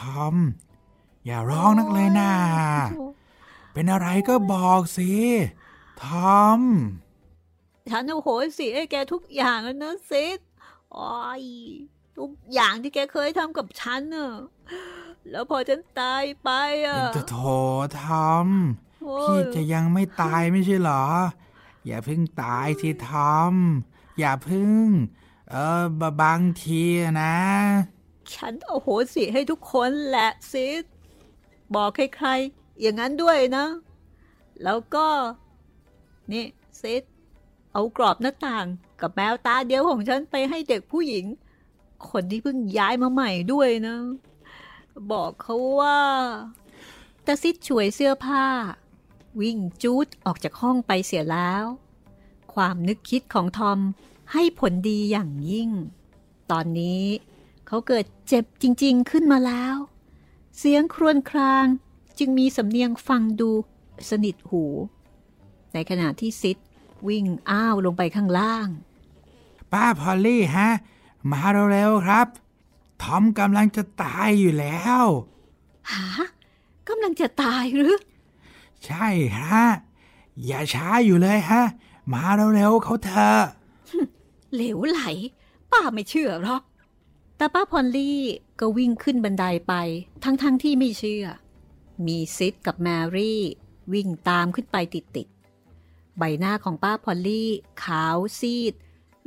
[0.00, 0.34] ทอม
[1.26, 2.32] อย่าร้องนักเลยนะ
[3.72, 5.12] เป็นอะไรก็บอกสิ
[6.02, 6.04] ท
[6.38, 6.60] อม
[7.90, 10.38] ฉันโอ้โหสิให้แกทุกอย่างแล้วนะซิด
[10.92, 11.08] โอ้
[11.42, 11.44] ย
[12.18, 14.34] ทุกอย่างที่แกเคยทำกับฉันเนอะ
[15.30, 16.50] แล้วพอฉันตายไป
[16.86, 17.38] อะจะโถ
[18.00, 18.48] ทอม
[19.28, 21.04] พี่จะยังไม่ตายไม่ใช่เหรอ
[21.86, 23.54] อย่าเพิ่งตายสิทอม
[24.18, 24.86] อย่าพึ่ง
[25.50, 25.84] เออ
[26.22, 26.82] บางที
[27.22, 27.36] นะ
[28.34, 30.84] ฉันโอ้โหสิให้ทุกคนแหละซิด
[31.74, 33.66] บอกใครๆอย่างนั้นด้วยนะ
[34.64, 35.06] แล้วก็
[36.32, 36.44] นี่
[36.80, 37.02] ซิด
[37.72, 38.66] เอากรอบหน้าต่าง
[39.00, 41.26] กับแมวตาเดียวของฉันไปให้เด็กผู้หญิง
[42.10, 43.96] คนที่เพิ่งย้ายมาใหม่ด้วยนะ
[45.12, 45.98] บอกเขาว่า
[47.26, 48.46] ตาซิดช่วยเสื้อผ้า
[49.40, 51.64] วิ่งจูดออกจากห้องไปเสียแล้ว
[52.54, 53.78] ความนึกคิดของทอม
[54.32, 55.70] ให้ผลดีอย่างยิ่ง
[56.50, 57.04] ตอนนี้
[57.66, 59.76] เขาเกิดเจ็บจริงๆขึ้นมาแล้ว
[60.58, 61.66] เสียงครวญคราง
[62.18, 63.50] จึงมีสำเนียงฟังดู
[64.10, 64.64] สนั่นหู
[65.72, 66.56] ในขณะที่ซิด
[67.08, 68.68] วิ่งอ้าวลงไปข้างล่าง
[69.72, 70.70] ป้าพอลลี่ฮะ
[71.30, 72.26] มาเร็วๆครับ
[73.02, 75.04] ทอมกำลังจะตายอยู่แล้ว
[75.90, 76.04] หา
[76.88, 77.98] กำลังจะตายหรือ
[78.84, 79.64] ใช่ฮะ
[80.44, 81.62] อย่าช้าอยู่เลยฮะ
[82.12, 82.22] มา
[82.54, 83.40] เร็วๆเข้าเถอะ
[84.54, 85.00] เหลวไหล
[85.72, 86.62] ป้าไม่เชื่อหรอก
[87.36, 88.20] แต่ป้าพอลลี่
[88.60, 89.74] ก็วิ่งขึ้นบันไดไป
[90.24, 91.24] ทั้งๆทที่ไม่เชื่อ
[92.06, 93.42] มีซิดกับแมรี่
[93.92, 97.50] วิ่งตามขึ้นไปติดๆใบหน้าของป้าพอลลี่
[97.84, 98.74] ขาวซีด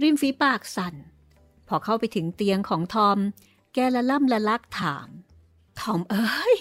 [0.01, 0.95] ริมฝีปากสั่น
[1.73, 3.17] พอเข้าไปถึงเตียงของทอม
[3.73, 5.07] แกละล่ำละลักถาม
[5.79, 6.55] ทอมเอ้ย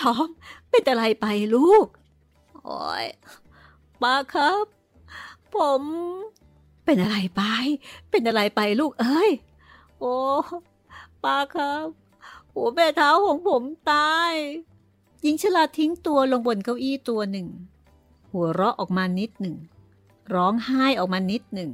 [0.00, 0.28] ทอม
[0.70, 1.86] เป็นอะไรไปลูก
[2.64, 3.06] โอ้ย
[4.02, 4.64] ป้าครับ
[5.54, 5.82] ผม
[6.84, 7.42] เป็นอะไรไป
[8.10, 9.30] เป็นอะไรไปลูกเอ้ย
[9.98, 10.16] โอ้
[11.24, 11.86] ป้าครับ
[12.52, 14.32] หัวแม่เท้าของผมตาย
[15.22, 17.48] หญิงชราทิ้งตัวลงบนเก้าอี้ตัวหนึ่ง
[18.30, 19.56] หัวเราะออกมานิดหนึ่ง
[20.34, 21.70] ร้องไห้ออกมานิดหนึ่ง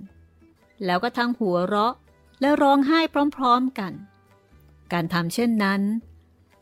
[0.84, 1.94] แล้วก็ทั้งหัวเราะ
[2.40, 3.00] และร้องไห้
[3.36, 3.92] พร้อมๆกัน
[4.92, 5.80] การทำเช่นนั้น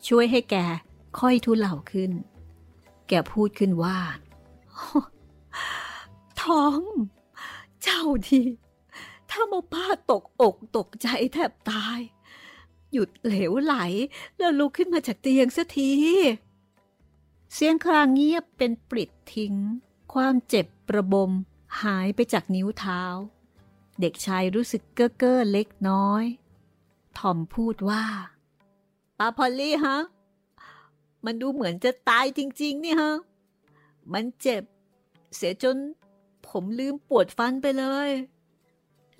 [0.08, 0.56] ช่วยให้แก
[1.18, 2.12] ค่อยทุเลาขึ้น
[3.08, 3.98] แกพูดขึ้นว่า
[6.42, 6.80] ท้อง
[7.82, 8.40] เจ้าดี
[9.30, 12.00] ถ้าโมป้าตกอกตกใจแทบตาย
[12.92, 13.74] หยุดเหลวไหล
[14.38, 15.92] แล้วลุกขึ้นมาจากเตียงสักที
[17.54, 19.54] เสียงครางเงียบเป็นปริดทิ้ง
[20.14, 21.30] ความเจ็บประบม
[21.82, 23.02] หายไปจากนิ้วเท้า
[24.00, 26.24] เด็กชายรู้สึกเก้อเก้อเล็กน้อย
[27.18, 28.04] ทอมพูดว่า
[29.18, 29.98] ป้าพอลลี่ฮะ
[31.24, 33.12] มันดูเหมือนจะตายจริง ๆ นี่ฮะ
[34.12, 34.62] มันเจ็บ
[35.34, 35.76] เสียจน
[36.48, 38.10] ผมลืมปวดฟันไปเลย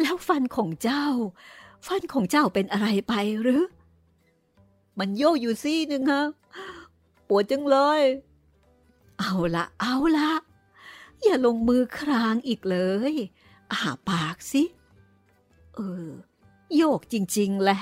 [0.00, 1.06] แล้วฟันของเจ้า
[1.86, 3.62] ฟันของเจ้าเป็นอะไรไปหรือ
[4.98, 6.24] มันโยกอยู่ซี่หนึ่งฮะ
[7.28, 8.02] ปวดจังเลย
[9.18, 10.32] เอาละเอาละ
[11.22, 12.78] อย่าลงมือครางอีกเล
[13.12, 13.14] ย
[13.72, 14.62] อาปากสิ
[15.74, 16.09] เออ
[16.76, 17.78] โยกจริง ๆแหละ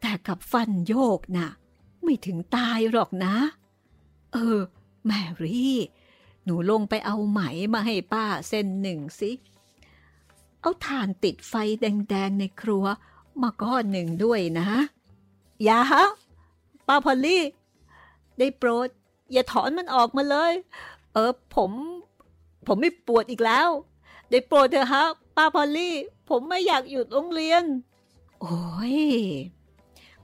[0.00, 1.48] แต่กับฟันโยกนะ่ะ
[2.02, 3.34] ไม่ถึงตายหรอกนะ
[4.32, 4.58] เออ
[5.06, 5.10] แม
[5.42, 5.76] รี่
[6.44, 7.40] หนูลงไปเอาไหม
[7.74, 9.30] มาให้ป้าเส้นหนึ่งสิ
[10.60, 12.84] เอาถ่านติดไฟแดงๆในครัว
[13.42, 14.68] มาก้อนหนึ่งด้วยนะ
[15.64, 16.04] อย่าฮะ
[16.86, 17.44] ป้าพอลลี่
[18.38, 18.88] ได้โปรด
[19.32, 20.52] อย่าถอนมันออกมาเลย
[21.12, 21.70] เออผม
[22.66, 23.68] ผมไม่ปวดอีกแล้ว
[24.30, 25.04] ได้โปรดเถอะฮะ
[25.36, 25.96] ป้าพอลลี่
[26.28, 27.64] ผมไม่อยากหยุดโรงเรียน
[28.40, 28.58] โอ้
[28.94, 28.96] ย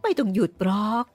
[0.01, 1.07] ไม่ต้องหยุดบล็อก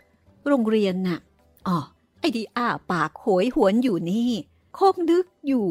[0.48, 1.20] โรงเรียนน่ะ
[1.68, 1.78] อ๋อ
[2.20, 4.32] ไอ้ที่อ้าปากโหยหวนอยู่นี่
[4.78, 5.68] คงนึกอยู่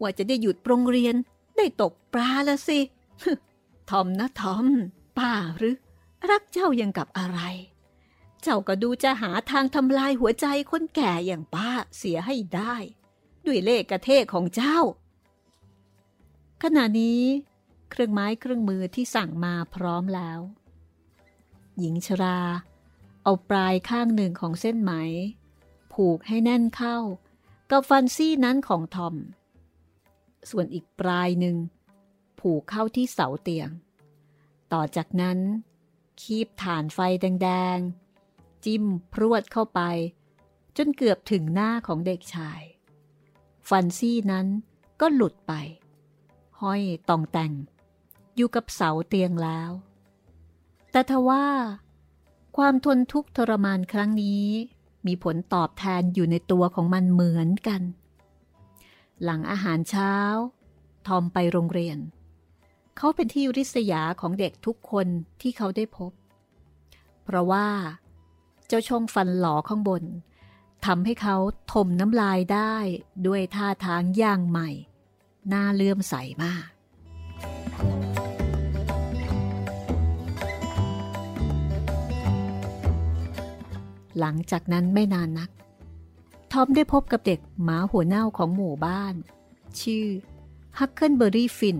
[0.00, 1.14] ว่าจะได้หยุดโรงเรียน
[1.56, 2.80] ได้ตกปลาละสิ
[3.90, 4.66] ทอมนะทอม
[5.18, 5.76] ป้าหรือ
[6.30, 7.40] รักเจ้ายังกับอะไร
[8.42, 12.74] เจ้าก็ดูจะหาทางทำลายหัวใจคนแก่อย่างป้าเสียให้ได้
[13.46, 14.78] ด้วยเลขกระเทกของเจ้า
[16.62, 17.22] ขณะนี้
[17.90, 20.40] เครื่องไม้เครื่องมือที่สั่งมาพร้อมแล้ว
[21.78, 22.40] หญิงชรา
[23.22, 24.92] เอาปลายข้างหนึ่งของเส้นไหม
[25.92, 26.96] ผูกให้แน่นเข้า
[27.70, 29.14] กับฟันซี่นั้นของทอม
[30.50, 31.56] ส่วนอีกปลายหนึ่ง
[32.40, 33.70] ผูกเข้าที่เสาเตียง
[34.72, 35.38] ต่อจากนั้น
[36.20, 39.80] คีบฐานไฟแดงๆ จิ้มพรวดเข้าไป
[40.76, 42.60] จนเกือบถึงหน้าของเด็กชาย
[43.68, 44.46] ฟันซี่นั้น
[45.00, 45.52] ก็หลุดไป
[46.62, 47.52] ห้อยตองแต่ง
[48.36, 49.70] อยู่กับเสาเตียงแล้ว
[50.90, 51.46] แต่ทว่า
[52.56, 54.46] ความทนทุกข์ทรมานครั้งนี้
[55.06, 57.82] มีผลตอบแทนอยู่ในตัวของมันเหมือนกัน
[59.22, 60.14] หลังอาหารเช้า
[61.06, 61.98] ทอมไปโรงเรียน
[62.96, 65.06] เขาเป็นที่ริษยาของเด็กทุกคน
[65.40, 66.12] ที่เขาได้พบ
[67.24, 67.68] เพราะว่า
[68.66, 70.04] เจ้าชงฟันหลอข้างบน
[70.86, 71.36] ทำให้เขา
[71.72, 72.76] ทมน้ำลายได้
[73.26, 74.70] ด้วยท่าทางย่างใหม่
[75.52, 76.66] น่าเลื่อมใสมาก
[84.18, 85.50] หลังจากนั้นไม่นานนัก
[86.52, 89.14] ทอมได้พบกับเด็กหมาหัวเน่าของหมู่บ้าน
[89.80, 90.06] ชื่อ
[90.78, 91.78] ฮักเคิลเบอรี่ฟิน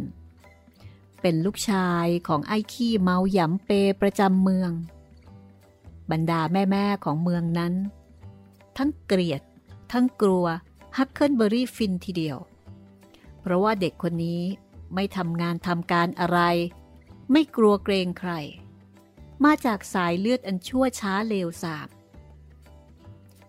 [1.20, 4.72] เป็นลูกชายของไอ้ขี้เมาหยำเปประจำเมือง
[6.10, 7.74] บรรดาแม่ๆของเมืองนั้น
[8.76, 9.42] ทั้งเกลียด
[9.92, 10.46] ทั้งกลัว
[10.96, 12.38] ฮักเคิลเบอรี่ฟินทีเดียว
[13.48, 14.42] เพราะว่าเด็กคนนี้
[14.94, 16.40] ไม่ทำงานทำการอะไร
[17.32, 18.32] ไม่กลัวเกรงใคร
[19.44, 21.88] มาจากสายเลือดอันชั่วช้าเลวทราม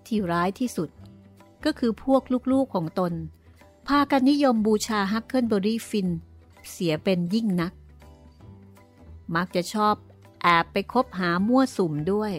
[0.05, 0.89] ที่ร้ายที่สุด
[1.65, 3.13] ก็คือพวกลูกๆของตน
[3.87, 6.09] พากันนิยมบูชาฮักเคิลเบอรี่ฟิน
[6.69, 7.73] เสียเป็นยิ่งนัก
[9.35, 9.95] มักจะชอบ
[10.43, 12.33] แอบไปคบหามั่วสุมด้วย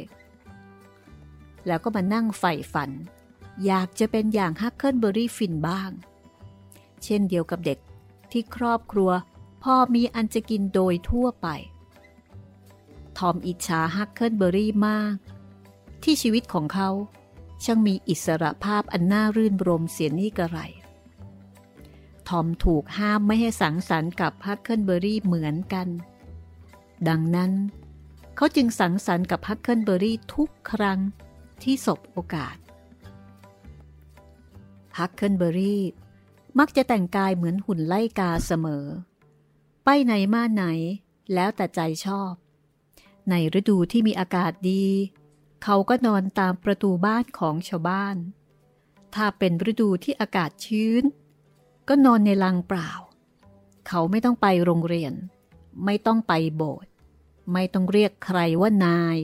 [1.67, 2.91] แล้วก็มานั่งใฝ่ฝัน
[3.67, 5.91] อยากจะเป็นอย่างฮักเคิลเบอรี่ฟินบ้าง
[7.05, 7.79] เช่นเดียวกับเด็ก
[8.31, 9.11] ที่ครอบครัว
[9.63, 11.49] พ่อมีอันจะกินโดยทั่วไป
[13.19, 15.17] ทอมอิจฉาฮักเคิลเบอรี่มาก
[16.03, 16.91] ที่ชีวิตของเขา
[17.65, 20.59] ช่างมีอิสรภาพอันน่ารื่นรมย์เสียนี่กระไร
[22.29, 25.89] ทอมถูกห้ามไม่ให้สังสรรค์กับฮักเคิลเบอรี่เหมือนกัน
[27.09, 27.53] ดังนั้น
[28.37, 30.99] เขาจึงสังสรรค์กับฮักเคิลเบอรี่ทุกครั้ง
[31.63, 32.57] ที่สบโอกาส
[34.99, 35.83] ฮักเคิลเบอรี่
[36.59, 38.87] มักจะแต่งกายเหมือนหุ่นไล่กาเสมอ
[39.85, 40.65] ไปไหนมาไหน
[41.35, 42.33] แล้วแต่ใจชอบ
[43.31, 44.85] ในฤดูที่มีอากาศดี
[45.65, 48.17] เขาก็นอนตามประตูบ้านของชาวบ้าน
[49.15, 51.03] ถ้าเป็นฤดูที่อากาศชื้น
[51.89, 52.91] ก็นอนในลังเปล่า
[53.89, 55.13] เขาไม่ต้องไปโรงเรียน
[55.85, 56.91] ไม่ต้องไปโบสถ์
[57.53, 59.17] ไม่ต้องเรียกใครว่านาย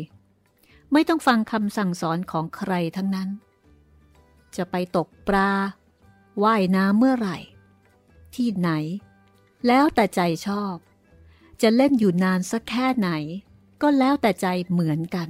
[0.93, 3.29] ไม่ต้องฟังคำสั่งสอนของใครทั้งนั้น
[4.57, 5.51] จะไปตกปลา
[6.44, 7.38] ว่ายน้ำเมื่อไหร่
[8.35, 8.70] ที่ไหน
[9.66, 10.77] แล้วแต่ใจชอบ
[11.62, 13.11] จะเล่นอยู่นานสักแค่ไหน
[13.83, 15.29] ก็แล้วแต่ใจเหมือนกัน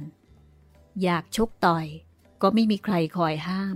[1.03, 1.85] อยากชกต่อย
[2.41, 3.75] ก็ไม่มีใครคอยห้าม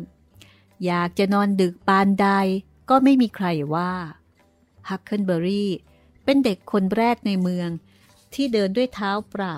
[0.86, 2.28] อยากจะนอนดึกปานใด
[2.90, 3.94] ก็ไม่มีใครว่า
[4.90, 5.72] ฮักเคิลเบอรี่
[6.26, 7.70] เป็นเด็กคนแรกในเมือง
[8.34, 9.56] ที่เดินด้วยเท้าเปล่า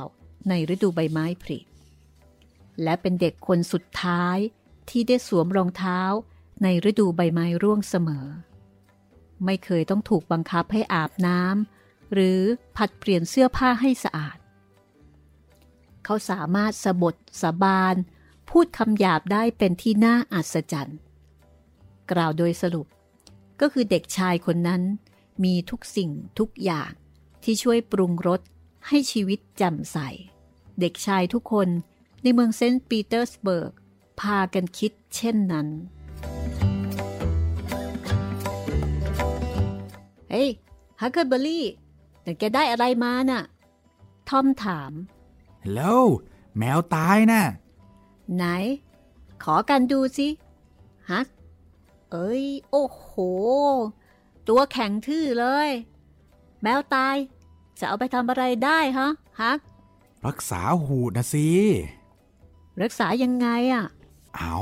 [0.49, 1.59] ในฤดูใบไม้ผลิ
[2.83, 4.37] และเป็นเด็กคนสุดท้าย
[4.89, 6.01] ที่ได้สวมรองเท้า
[6.63, 8.25] ในฤดูใบไม้ร่วงเสมอ
[9.45, 12.39] ไม่เคยต้องถูกบังคับให้อาบน้ำหรือ
[12.75, 14.37] ผัดเปลี่ยนเสื้อผ้าให้สะอาด
[16.03, 17.95] เขาสามารถสะบดสะบาน
[18.49, 20.99] พูดคำหยาบได้เป็นที่น่าอัศจรรย์
[22.11, 22.87] กล่าวโดยสรุป
[23.61, 24.81] ก็คือเด็กชายคนนั้น
[25.43, 26.91] มีทุกสิ่งทุกอย่าง
[27.43, 28.41] ที่ช่วยปรุงรส
[28.87, 29.97] ให้ชีวิตแจ่มใส
[30.79, 31.69] เด็กชายทุกคน
[32.21, 33.73] ในเมืองเซนต์ปีเตอร์สเบิร์ก
[34.19, 35.67] พากันคิดเช่นนั้น
[40.33, 40.51] เฮ้ย
[41.01, 41.65] ฮักเกิลเบอร์รี่
[42.23, 43.43] แต่แกได้อะไรมาน่ะ
[44.29, 44.91] ทอมถาม
[45.73, 46.01] แล้ว
[46.57, 47.43] แมวตายนะ่ะ
[48.35, 48.45] ไหน
[49.43, 50.27] ขอกันดูสิ
[51.09, 51.27] ฮัก
[52.11, 53.11] เอ้ย โอ้โห
[54.47, 55.69] ตัวแข็งทื่อเลย
[56.61, 57.15] แมวตาย
[57.79, 59.09] จะเอาไปทำอะไรได้ฮะ
[59.41, 59.59] ฮัก
[60.25, 61.47] รักษาหูดนะสิ
[62.81, 63.85] รักษายังไงอะ
[64.35, 64.59] เอา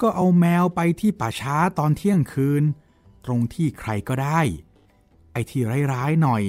[0.00, 2.64] ก็เอาแมวไปที่ป่าช้าตอนเที่ยงคืน
[3.24, 4.40] ตรงที่ใครก็ได้
[5.36, 6.44] ไอ้ที่ร้ายๆหน่อย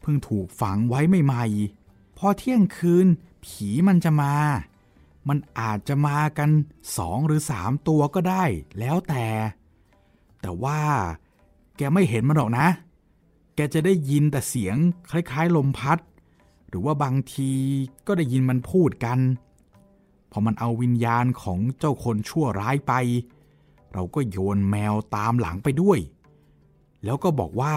[0.00, 3.06] เพิ่งถูกฝังไว้ใหม่ๆ พอเที่ยงคืน
[3.44, 4.34] ผีมันจะมา
[5.28, 6.50] มันอาจจะมากัน
[6.96, 8.44] สองหรือสามตัวก็ได้
[8.78, 9.26] แล้วแต่
[10.40, 10.80] แต่ว่า
[11.76, 12.68] แกไม่เห็นมันหรอกนะ
[13.54, 14.76] แกจะได้ยินแต่เสียง
[15.10, 15.98] คล้ายๆ ลมพัด
[16.68, 17.52] หรือว่าบางที
[18.06, 19.18] ก็ได้ยินมันพูดกัน
[20.32, 22.92] พอมันเอาวิญญาณของเจ้าคนชั่วร้ายไป
[23.92, 25.98] เราก็โยนแมวตามหลังไปด้วย
[27.04, 27.74] แล้วก็บอกว่า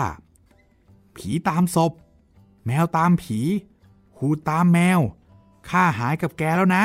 [1.18, 1.92] ผีตามศพ
[2.66, 3.40] แมวตามผี
[4.18, 5.00] หูตามแมว
[5.70, 6.84] ข้าหายกับแกแล้วนะ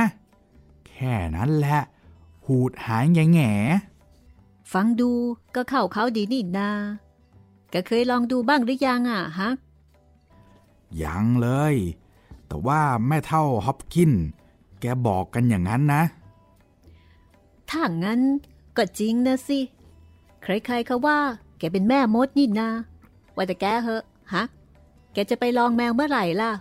[0.87, 1.81] แค่นั้นแหละ
[2.47, 3.51] หูดหายแง่แง่
[4.73, 5.11] ฟังดู
[5.55, 6.71] ก็เข้าเขาดีนี่นา
[7.71, 9.57] แกเคยลองดูบ้างหรือยังอะฮัก
[11.03, 11.75] ยังเลย
[12.47, 14.13] แต่ว่าแม่เท่าฮอปกิน
[14.81, 16.03] แกบอกกันอย่างนั้นนะ
[17.71, 18.21] ถ้างั้น
[18.77, 19.59] ก็จริงนะสิ
[20.43, 21.19] ใครๆเขาว่า
[21.59, 22.69] แกเป็นแม่มดนี่นา
[23.35, 24.45] ว่าแต่แกเหอะ ฮะ
[25.13, 26.53] แกจะไปลองแมวเมื่อไหร่ล่ะ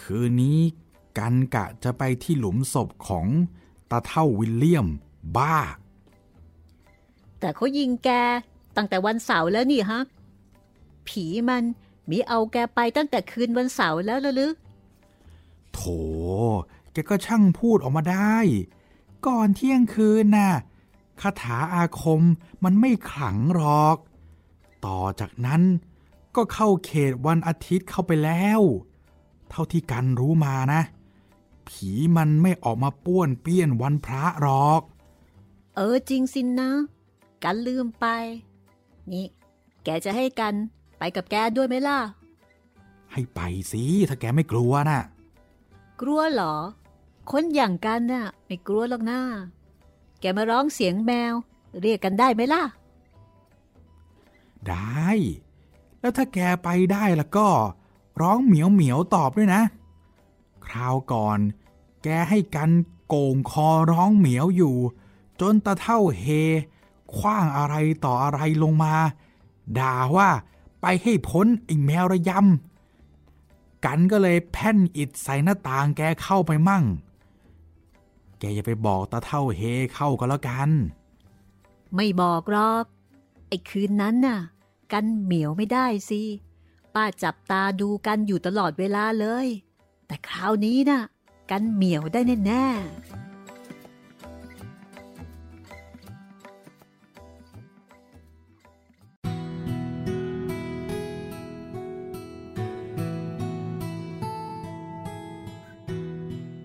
[0.00, 0.60] คืนนี้
[1.18, 3.26] กันกะจะไปที่หลุมศพของ
[3.90, 4.88] ตาเท่าวิลเลียม
[5.36, 5.56] บ้า
[7.40, 8.10] แต่เขายิงแก
[8.76, 10.00] ตั้งแต่วันเสาร์แล้วนี่ฮะ
[11.08, 11.62] ผีมัน
[12.10, 14.54] มีเอาแกไปตั้งแต่คืนวันเสาร์แล้วละลึก
[15.72, 15.80] โถ
[16.92, 18.36] แกก็ช่างพูดออกมาได้
[19.26, 20.52] ก่อนเที่ยงคืนน่ะ
[21.20, 22.22] คาถาอาคม
[22.64, 23.96] มันไม่ขลังหรอก
[24.86, 25.62] ต่อจากนั้น
[26.36, 28.60] ก็เข้าเขตวันอาทิตย์เข้าไปแล้ว
[29.50, 30.82] เท่าที่กันรู้มานะ
[31.68, 34.82] ผีมันไม่ออกมาป้วนเปี้ยนวันพระหรอก
[35.76, 36.70] เออจริงสินนะ
[37.44, 38.06] กันลืมไป
[39.12, 39.26] นี่
[39.84, 40.54] แกจะให้กัน
[40.98, 41.98] ไปกับแกด้วยไหมล่ะ
[43.12, 43.40] ให้ไป
[43.72, 45.00] สิถ้าแกไม่กลัวน่ะ
[46.00, 46.54] กลัวเหรอ
[47.30, 49.20] คนอย่างกันน่ะ ไม่กลัวหรอกนะ
[50.20, 51.34] แกมาร้องเสียงแมว
[51.80, 52.62] เรียกกันได้ไหมล่ะ
[54.68, 55.08] ได้
[56.02, 57.48] แล้วถ้าแกไปได้แล้วก็
[58.20, 59.62] ร้องเหมียวเหมียวตอบด้วยนะ
[60.66, 61.38] คราวก่อน
[62.02, 62.70] แกให้กัน
[63.08, 64.76] โก่งคอร้องเหมียวอยู่
[65.40, 66.26] จนตาเท่าเฮ
[67.16, 68.94] คว้างอะไรต่ออะไรลงมา
[69.78, 70.28] ด่าว่า
[70.80, 76.84] ไปให้พ้นไอ้แมวระยำกันก็เลยแผ่นอิดใส่หน้าต่างแกเข้าไปมั่ง
[78.38, 79.62] แกอย่าไปบอกตาเท่าเฮ
[79.94, 80.70] เข้าก็แล้วกัน
[81.94, 82.84] ไม่บอกหรอก
[83.48, 84.38] ไอ้คืนนั้นน่ะ
[84.92, 86.22] กันเหมียวไม่ได้สิ
[86.94, 89.46] ป้าจับตาดูกันอยู่ตลอดเวลาเลย
[90.06, 91.02] แต่คราวนี้น่ะ
[91.50, 93.22] กันเหมียวได้แน่ๆ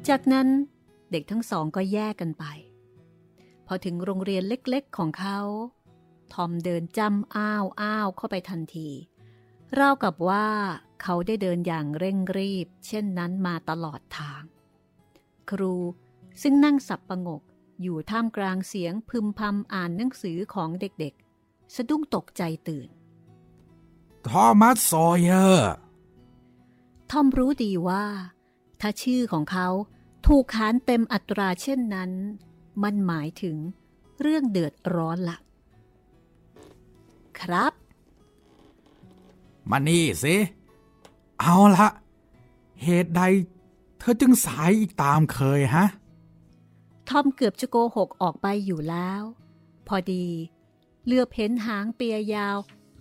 [0.07, 0.47] จากนั้น
[1.11, 2.45] เด็กทั้งสองก็แยกกันไป
[3.67, 5.39] พอถึงโรงเรียนเล็กๆของเขา
[6.33, 8.89] ทอมเดินจำอ้าวอ้าวเข้าไปทันที
[9.79, 10.47] ราวกับว่า
[11.01, 14.43] เขาได้เดินอย่างเร่งรีบ เช่นนั้นมาตลอดทาง
[15.49, 15.75] ครู
[16.41, 17.41] ซึ่งนั่งสับประงก
[17.81, 22.89] อยู่ท่ามกลางเสียงพึมพำอ่านหนังสือของเด็กๆ สะดุ้งตกใจตื่น
[24.27, 25.73] ทอมัส ซอว์เยอร์
[27.11, 28.05] ทอมรู้ดีว่า
[28.81, 29.67] ถ้าชื่อของเขา
[30.27, 32.11] ถูกขานเต็มอัตราเช่นนั้น
[32.83, 33.57] มันหมายถึง
[34.21, 35.37] เรื่องเดือดร้อนละ
[37.41, 37.73] ครับ
[39.69, 40.35] มานี่สิ
[41.39, 41.87] เอาละ
[42.83, 43.21] เหตุใด
[43.99, 45.85] เธอจึงสายอีกตามเคยฮะ
[47.09, 49.21] ทอมเกือบจะโกหกออกไปอยู่แล้ว
[49.87, 50.27] พอดี
[51.05, 52.57] เลือบเห็นหางเปียยาว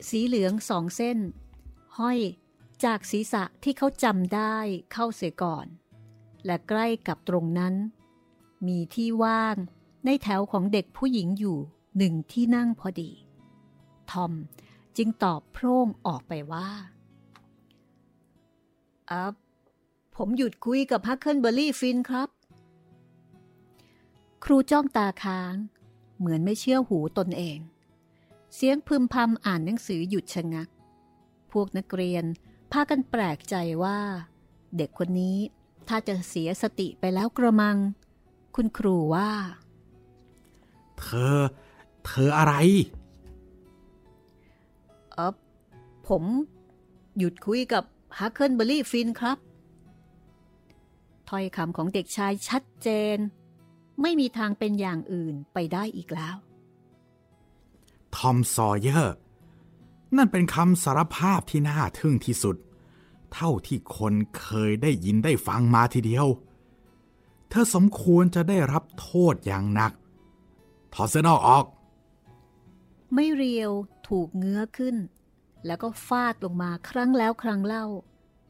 [0.09, 1.19] สีเหลืองสองเส้น
[1.99, 2.19] ห้อย
[2.85, 4.57] จากศีรษะที่เขาจำได้
[4.93, 5.67] เข้าเสียก่อน
[6.45, 7.75] และใกล้กับตรงนั้น
[8.67, 9.57] มีที่ว่าง
[10.05, 11.59] ในแถวของเด็กผู้หญิงอยู่
[11.99, 13.11] หนึ่งที่นั่งพอดี
[14.13, 14.33] ทอม
[14.97, 16.69] จึงตอบโพร่งออกไปว่า
[19.11, 19.35] อับ
[20.17, 22.29] ผมหยุดคุยกับฮักเคิลเบอร์รี่ฟินครับ
[24.45, 25.55] ครูจ้องตาค้าง
[26.19, 27.59] เหมือนไม่เชื่อหูตนเอง
[28.55, 30.69] เสียงพึมพำอ่านหนังสือหยุดชะงัก
[31.53, 32.25] พวกนักเรียน
[32.73, 33.99] พากันแปลกใจว่า
[34.77, 35.39] เด็กคนนี้
[35.89, 37.77] ถ้าจะเสียสติไปแล้วกระมัง
[38.55, 39.31] คุณครูว่า
[40.99, 41.39] เธอ
[42.05, 42.55] เธออะไร
[45.17, 45.35] เออ
[46.09, 46.25] ผม
[47.19, 47.85] หยุดคุยกับ
[48.19, 49.39] ฮักเคิลเบอร์รี่ฟินครับ
[51.29, 53.19] ถ้อยคำของเด็กชายชัดเจน
[54.03, 56.37] ไม่มีทางเป็นอย่างอื่นไปได้อีกแล้ว
[58.17, 59.17] ทอมซอว์เยอร์
[60.17, 62.57] นั่นเป็นคำสารภาพที่น่าทึ่งที่สุด
[63.33, 66.27] เท่าที่คนเคยได้ยินได้ฟังมาทีเดียว
[67.49, 69.93] เธอสมควรจะได้รับโทษอย่างหนัก
[70.95, 71.65] ถอดเสื้อนอกออก
[73.15, 73.71] ไม่เรียว
[74.09, 74.97] ถูกเงื้อขึ้น
[75.67, 77.85] แล้วก็ฟาดลงมาครั้งแล้วครั้งเล่า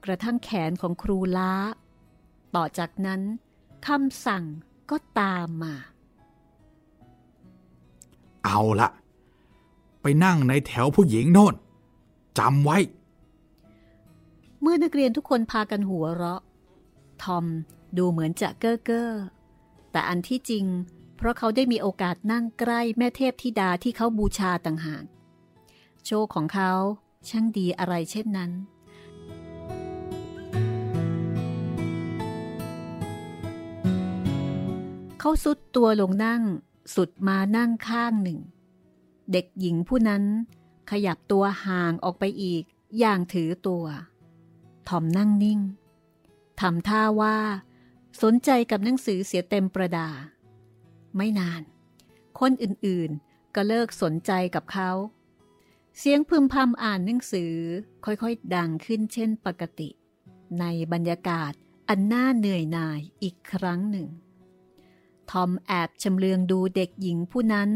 [0.04, 1.52] กระทั่งแขนของครูล้า
[2.54, 3.20] ต่อจากนั้น
[3.86, 4.44] คำสั่ง
[4.90, 5.74] ก็ตามมา
[8.44, 8.88] เอาละ
[10.02, 11.54] ไปนั่งในแถวผู้หญิงโน่น
[12.38, 12.78] จำไว้
[14.60, 16.42] เมื่อนักเรียนทุกคนพากันหัวเราะ
[17.22, 17.44] ทอม
[17.98, 19.10] ดูเหมือนจะเก้อเก้อ
[19.92, 20.64] แต่อันที่จริง
[21.16, 25.04] เพราะเขาได้มีโอกาสนั่งใกล้แม่เทพธิดาที่เขาบูชาต่างหาก
[26.06, 26.72] โชคของเขา
[27.28, 28.50] ช่างดีอะไรเช่นนั้น
[35.18, 36.42] เขาสุดตัวลงนั่ง
[36.94, 38.40] สุดมานั่งข้างหนึ่ง
[39.32, 40.24] เด็กหญิงผู้นั้น
[40.90, 42.62] ขยับตัวห่างออกไปอีก
[42.98, 43.84] อย่างถือตัว
[44.88, 45.60] ทอมนั่งนิ่ง
[46.60, 47.38] ทำท่าว่า
[48.22, 50.08] สนใจกับหนังสือเสียเต็มประดา
[51.16, 51.62] ไม่นาน
[52.40, 54.90] คนอื่นๆก็เลิกสนใจกับเขา
[55.98, 57.54] เสียงพึมพำอ่านหนังสือ
[58.04, 59.88] ค่อยๆดังขึ้นเช่นปกติ
[60.60, 61.52] ในบรรยากาศ
[61.88, 64.08] อันน่าเหนื่อยหน่ายอีกครั้งหนึ่ง
[65.30, 67.70] ทอมแอบชำเลืองดูเด็กหญิงผู้นั้น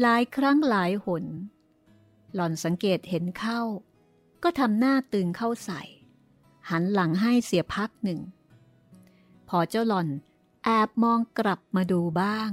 [0.00, 1.24] หลายครั้งหลายหน
[2.34, 3.60] หล่อนสังเกตเห็นเข้า
[4.42, 5.82] ก็ทำหน้าตึงเข้าใส่
[6.70, 8.20] หันหลังให้เสียพักหนึ่ง
[9.48, 10.08] พอเจ้าหล่อน
[10.64, 12.50] แอบมองกลับมาดูบ้าง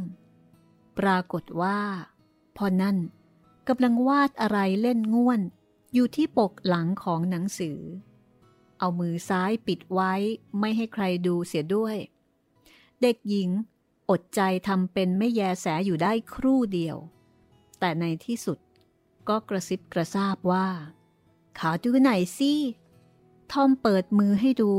[1.00, 1.80] ปรากฏว่า
[2.58, 2.98] พอนั่น
[3.70, 5.42] กำลังวาดอะไรเล่นง่วน
[5.94, 7.80] อยู่ที่ปกหลังของหนังสือ
[8.80, 10.14] เอามือซ้ายปิดไว้
[10.60, 11.98] ไม่ให้ใครดูเสียด้วย
[13.02, 13.50] เด็กหญิง
[14.10, 16.98] อดใจทำเป็นไม่แยแสอยู่ได้ครู่เดียว
[17.80, 18.58] แต่ในที่สุด
[19.30, 20.68] ก็กระซิบกระซาบว่า
[21.58, 22.54] ขอดูหนสิ
[23.52, 24.72] ทอมเปิดมือให้ดู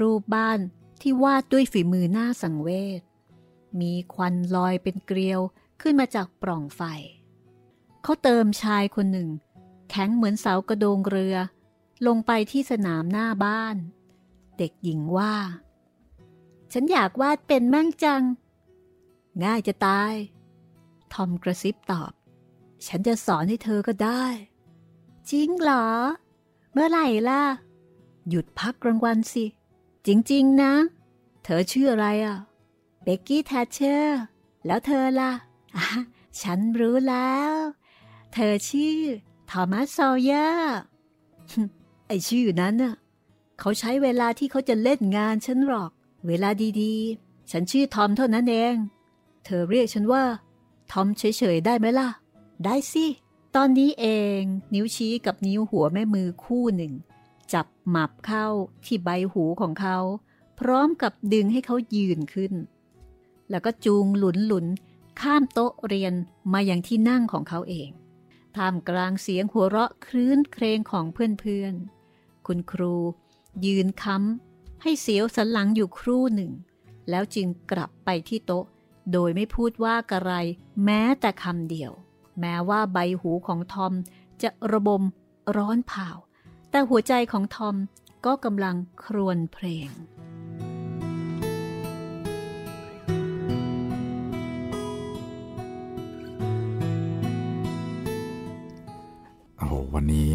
[0.00, 0.58] รูปบ้าน
[1.00, 3.00] ที่วาดด้วยฝีมือหน้าสังเวช
[3.80, 5.40] มีควันลอยเป็นเกลียว
[5.80, 6.82] ขึ้นมาจากปล่องไฟ
[8.02, 9.28] เขาเติมชายคนหนึ่ง
[9.90, 11.36] แข็งเหมือนเสากระโดงเรือ
[12.06, 13.76] ลงไปที่สนามหน้าบ้าน
[14.58, 15.34] เด็กหญิงว่า
[16.72, 18.22] ฉันอยากวาดเป็นมั่งจัง
[19.44, 20.14] ง่ายจะตาย
[21.12, 22.12] ทอมกระซิบตอบ
[22.86, 24.24] ฉันจะสอนให้เธอก็ได้
[25.30, 25.88] จริงเหรอ
[26.72, 27.42] เมื่อไหร่ล่ะ
[28.28, 29.44] หยุดพักกลางวันสิ
[30.06, 30.72] จริง ๆ นะ
[31.44, 32.38] เธอชื่ออะไรอะ
[33.02, 34.20] เบกกี้แทชเชอร์
[34.66, 35.32] แล้วเธอล่ะ
[36.42, 37.52] ฉันรู้แล้ว
[38.32, 38.98] เธอชื่อ
[39.50, 40.78] ทอมัส ซอว์เยอร์
[42.06, 42.94] ไอ้ชื่อนั้นน่ะ
[43.58, 45.90] เขาใช้เวลาที่เขาจะเล่นงานฉันหรอก
[46.26, 48.74] เวลาดีๆ ฉันชื่อทอมเท่านั้นเอง
[49.44, 50.24] เธอเรียกฉันว่า
[50.92, 52.08] ทอมเฉยๆได้ไหมล่ะ
[52.64, 53.06] ได้สิ
[53.54, 54.06] ตอนนี้เอ
[54.38, 54.40] ง
[54.74, 56.92] นิ้วชี้กับนิ้วหัวแม่มือคู่หนึ่ง
[57.52, 58.46] จับหมับเข้า
[58.84, 59.98] ที่ใบหูของเขา
[60.58, 62.52] พร้อมกับดึงให้เขายืนขึ้น
[63.50, 64.66] แล้วก็จูงหลุนหลุน
[65.20, 66.14] ข้ามโต๊ะเรียน
[66.52, 67.90] มาอย่างที่นั่งของเขาเอง
[68.56, 72.94] ท่ามกลางเสียงหัวเราะคลื้นเครงของเพื่อนๆ คุณครู
[73.66, 76.52] ยืนค้ำให้เสียวสันหลังอยู่ครู่หนึ่ง
[77.10, 78.64] แล้วจึงกลับไปที่โต๊ะ
[79.12, 80.32] โดยไม่พูดว่ากระไร
[80.84, 81.92] แม้แต่คำเดียว
[82.40, 83.92] แม้ว่าใบหูของทอม
[84.42, 85.02] จะระบม
[85.56, 86.08] ร้อนเผา
[86.70, 87.76] แต่หัวใจของทอม
[88.26, 89.88] ก็กำลังครวญเพลง
[100.02, 100.32] วันนี้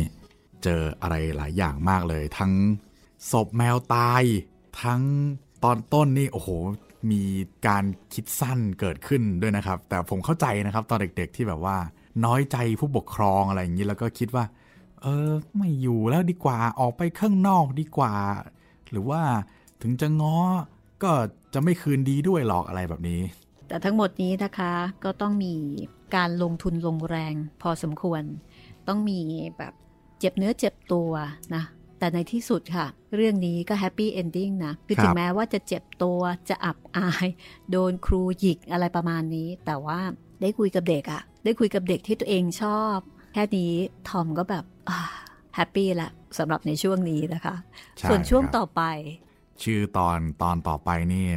[0.63, 2.51] เจออะไรหลายอย่างมากเลย ทั้ง
[3.31, 4.23] ศพแมวตาย
[4.83, 5.01] ทั้ง
[5.63, 6.49] ตอนต้นนี่โอ้โห
[7.11, 7.21] มี
[7.67, 11.77] การคิดสั้นเกิดขึ้นด้วยนะครับ แต่ผมเข้าใจนะครับ ตอนเด็กๆที่แบบว่า
[12.25, 14.45] น้อยใจผู้ปกครองอะไรอย่างนี้แล้วก็คิดว่า
[15.01, 18.13] เออไม่อยู่แล้วดีกว่าออกไปข้างนอกดีกว่า
[18.91, 19.21] หรือว่า
[19.81, 20.37] ถึงจะง้อ
[21.03, 21.11] ก็
[21.53, 23.21] จะไม่คืนดีด้วยหรอกอะไรแบบนี้
[23.67, 25.55] แต่ทั้งหมดนี้นะคะก็ต้องมี
[26.15, 28.23] การลงทุนลงแรงพอสมควร
[28.87, 29.19] ต้องมี
[29.57, 29.73] แบบ
[30.19, 31.11] เจ็บเนื้อเจ็บตัว
[31.55, 31.63] นะ
[31.99, 36.19] แต่ในที่สุดค่ะ เรื่องนี้ก็ happy ending นะ คือถึงแม้ว่าจะเจ็บตัว
[36.49, 37.27] จะอับอาย
[37.71, 39.99] โดนครูหยิกอะไรประมาณนี้ แต่ว่า
[40.41, 42.97] ได้คุยกับเด็กอะได้คุยกับเด็กที่ตัวเองชอบ
[43.33, 43.73] แค่นี้
[44.09, 44.65] ทอมก็แบบ
[45.55, 47.55] happy ละสำหรับในช่วงนี้นะคะ
[48.09, 48.81] ส่วนช่วงต่อไป
[49.63, 51.27] ชื่อตอนตอนต่อไปนี่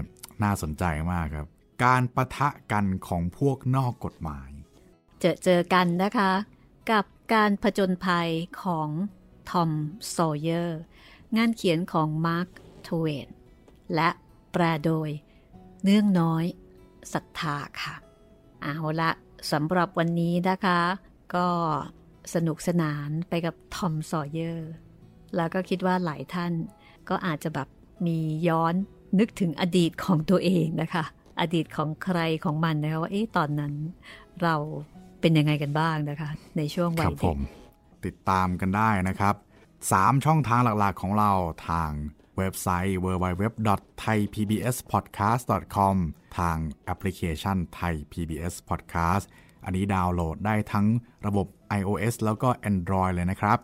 [0.42, 1.46] น่าสนใจมากครับ
[1.84, 4.50] การปะทะกันของพวกนอกกฎหมาย
[5.20, 6.30] เจอเจอกันนะคะ
[6.90, 8.30] กับ การผจญภัย
[8.62, 8.88] ของ
[9.50, 10.80] ทอม ซอว์เยอร์
[11.36, 12.48] งานเขียนของมาร์ค
[12.86, 13.28] ทเวน
[13.94, 14.08] และ
[14.52, 15.10] แปลโดย
[15.84, 16.44] เนื่องน้อย
[17.12, 17.94] ศรัทธาค่ะ
[18.62, 19.10] เอาละ
[19.52, 20.80] สำหรับวันนี้นะคะ
[21.34, 21.48] ก็
[22.34, 24.70] สนุกสนานไปกับทอม ซอว์เยอร์
[25.36, 26.52] แล้วก็คิดว่าหลายท่าน
[27.08, 27.68] ก็อาจจะแบบ
[28.06, 28.18] มี
[28.48, 28.74] ย้อน
[29.18, 31.04] นึกถึงอดีตของตัวเองนะคะ
[31.40, 33.74] อดีตของใครของมันนะคะว่าเอ๊ะตอนนั้น
[34.42, 34.56] เรา
[35.20, 37.36] เป็นยังไงกันบ้างนะคะ ในช่วงวัยเด็ก
[38.04, 39.34] ติดตามกันได้นะครับ
[39.80, 41.30] 3 ช่องทางหลักๆของเรา
[41.68, 41.90] ทาง
[42.36, 45.96] เว็บไซต์ www.thaipbspodcast.com
[46.38, 49.24] ทางแอปพลิเคชัน Thai PBS Podcast
[49.64, 50.86] อันนี้ดาวน์โหลดได้ทั้ง
[51.26, 51.46] ระบบ
[51.78, 53.58] iOS แล้วก็ Android เลยนะครับ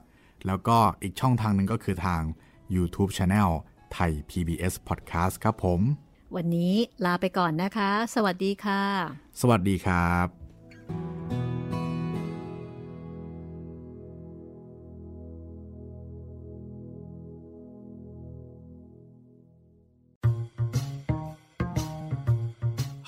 [0.47, 2.23] แล้วก็อีกช่องทางหนึ่งก็คือทาง
[2.75, 3.51] YouTube Channel
[3.93, 5.81] ไทย PBS Podcast ครับผม
[6.37, 8.83] วันนี้ลาไปก่อนนะคะ สวัสดีค่ะ
[9.41, 10.27] สวัสดีครับ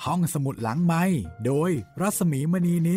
[0.09, 1.03] ห้องสมุดหลังไม้
[1.45, 2.87] โดยรัสมีมณีนิ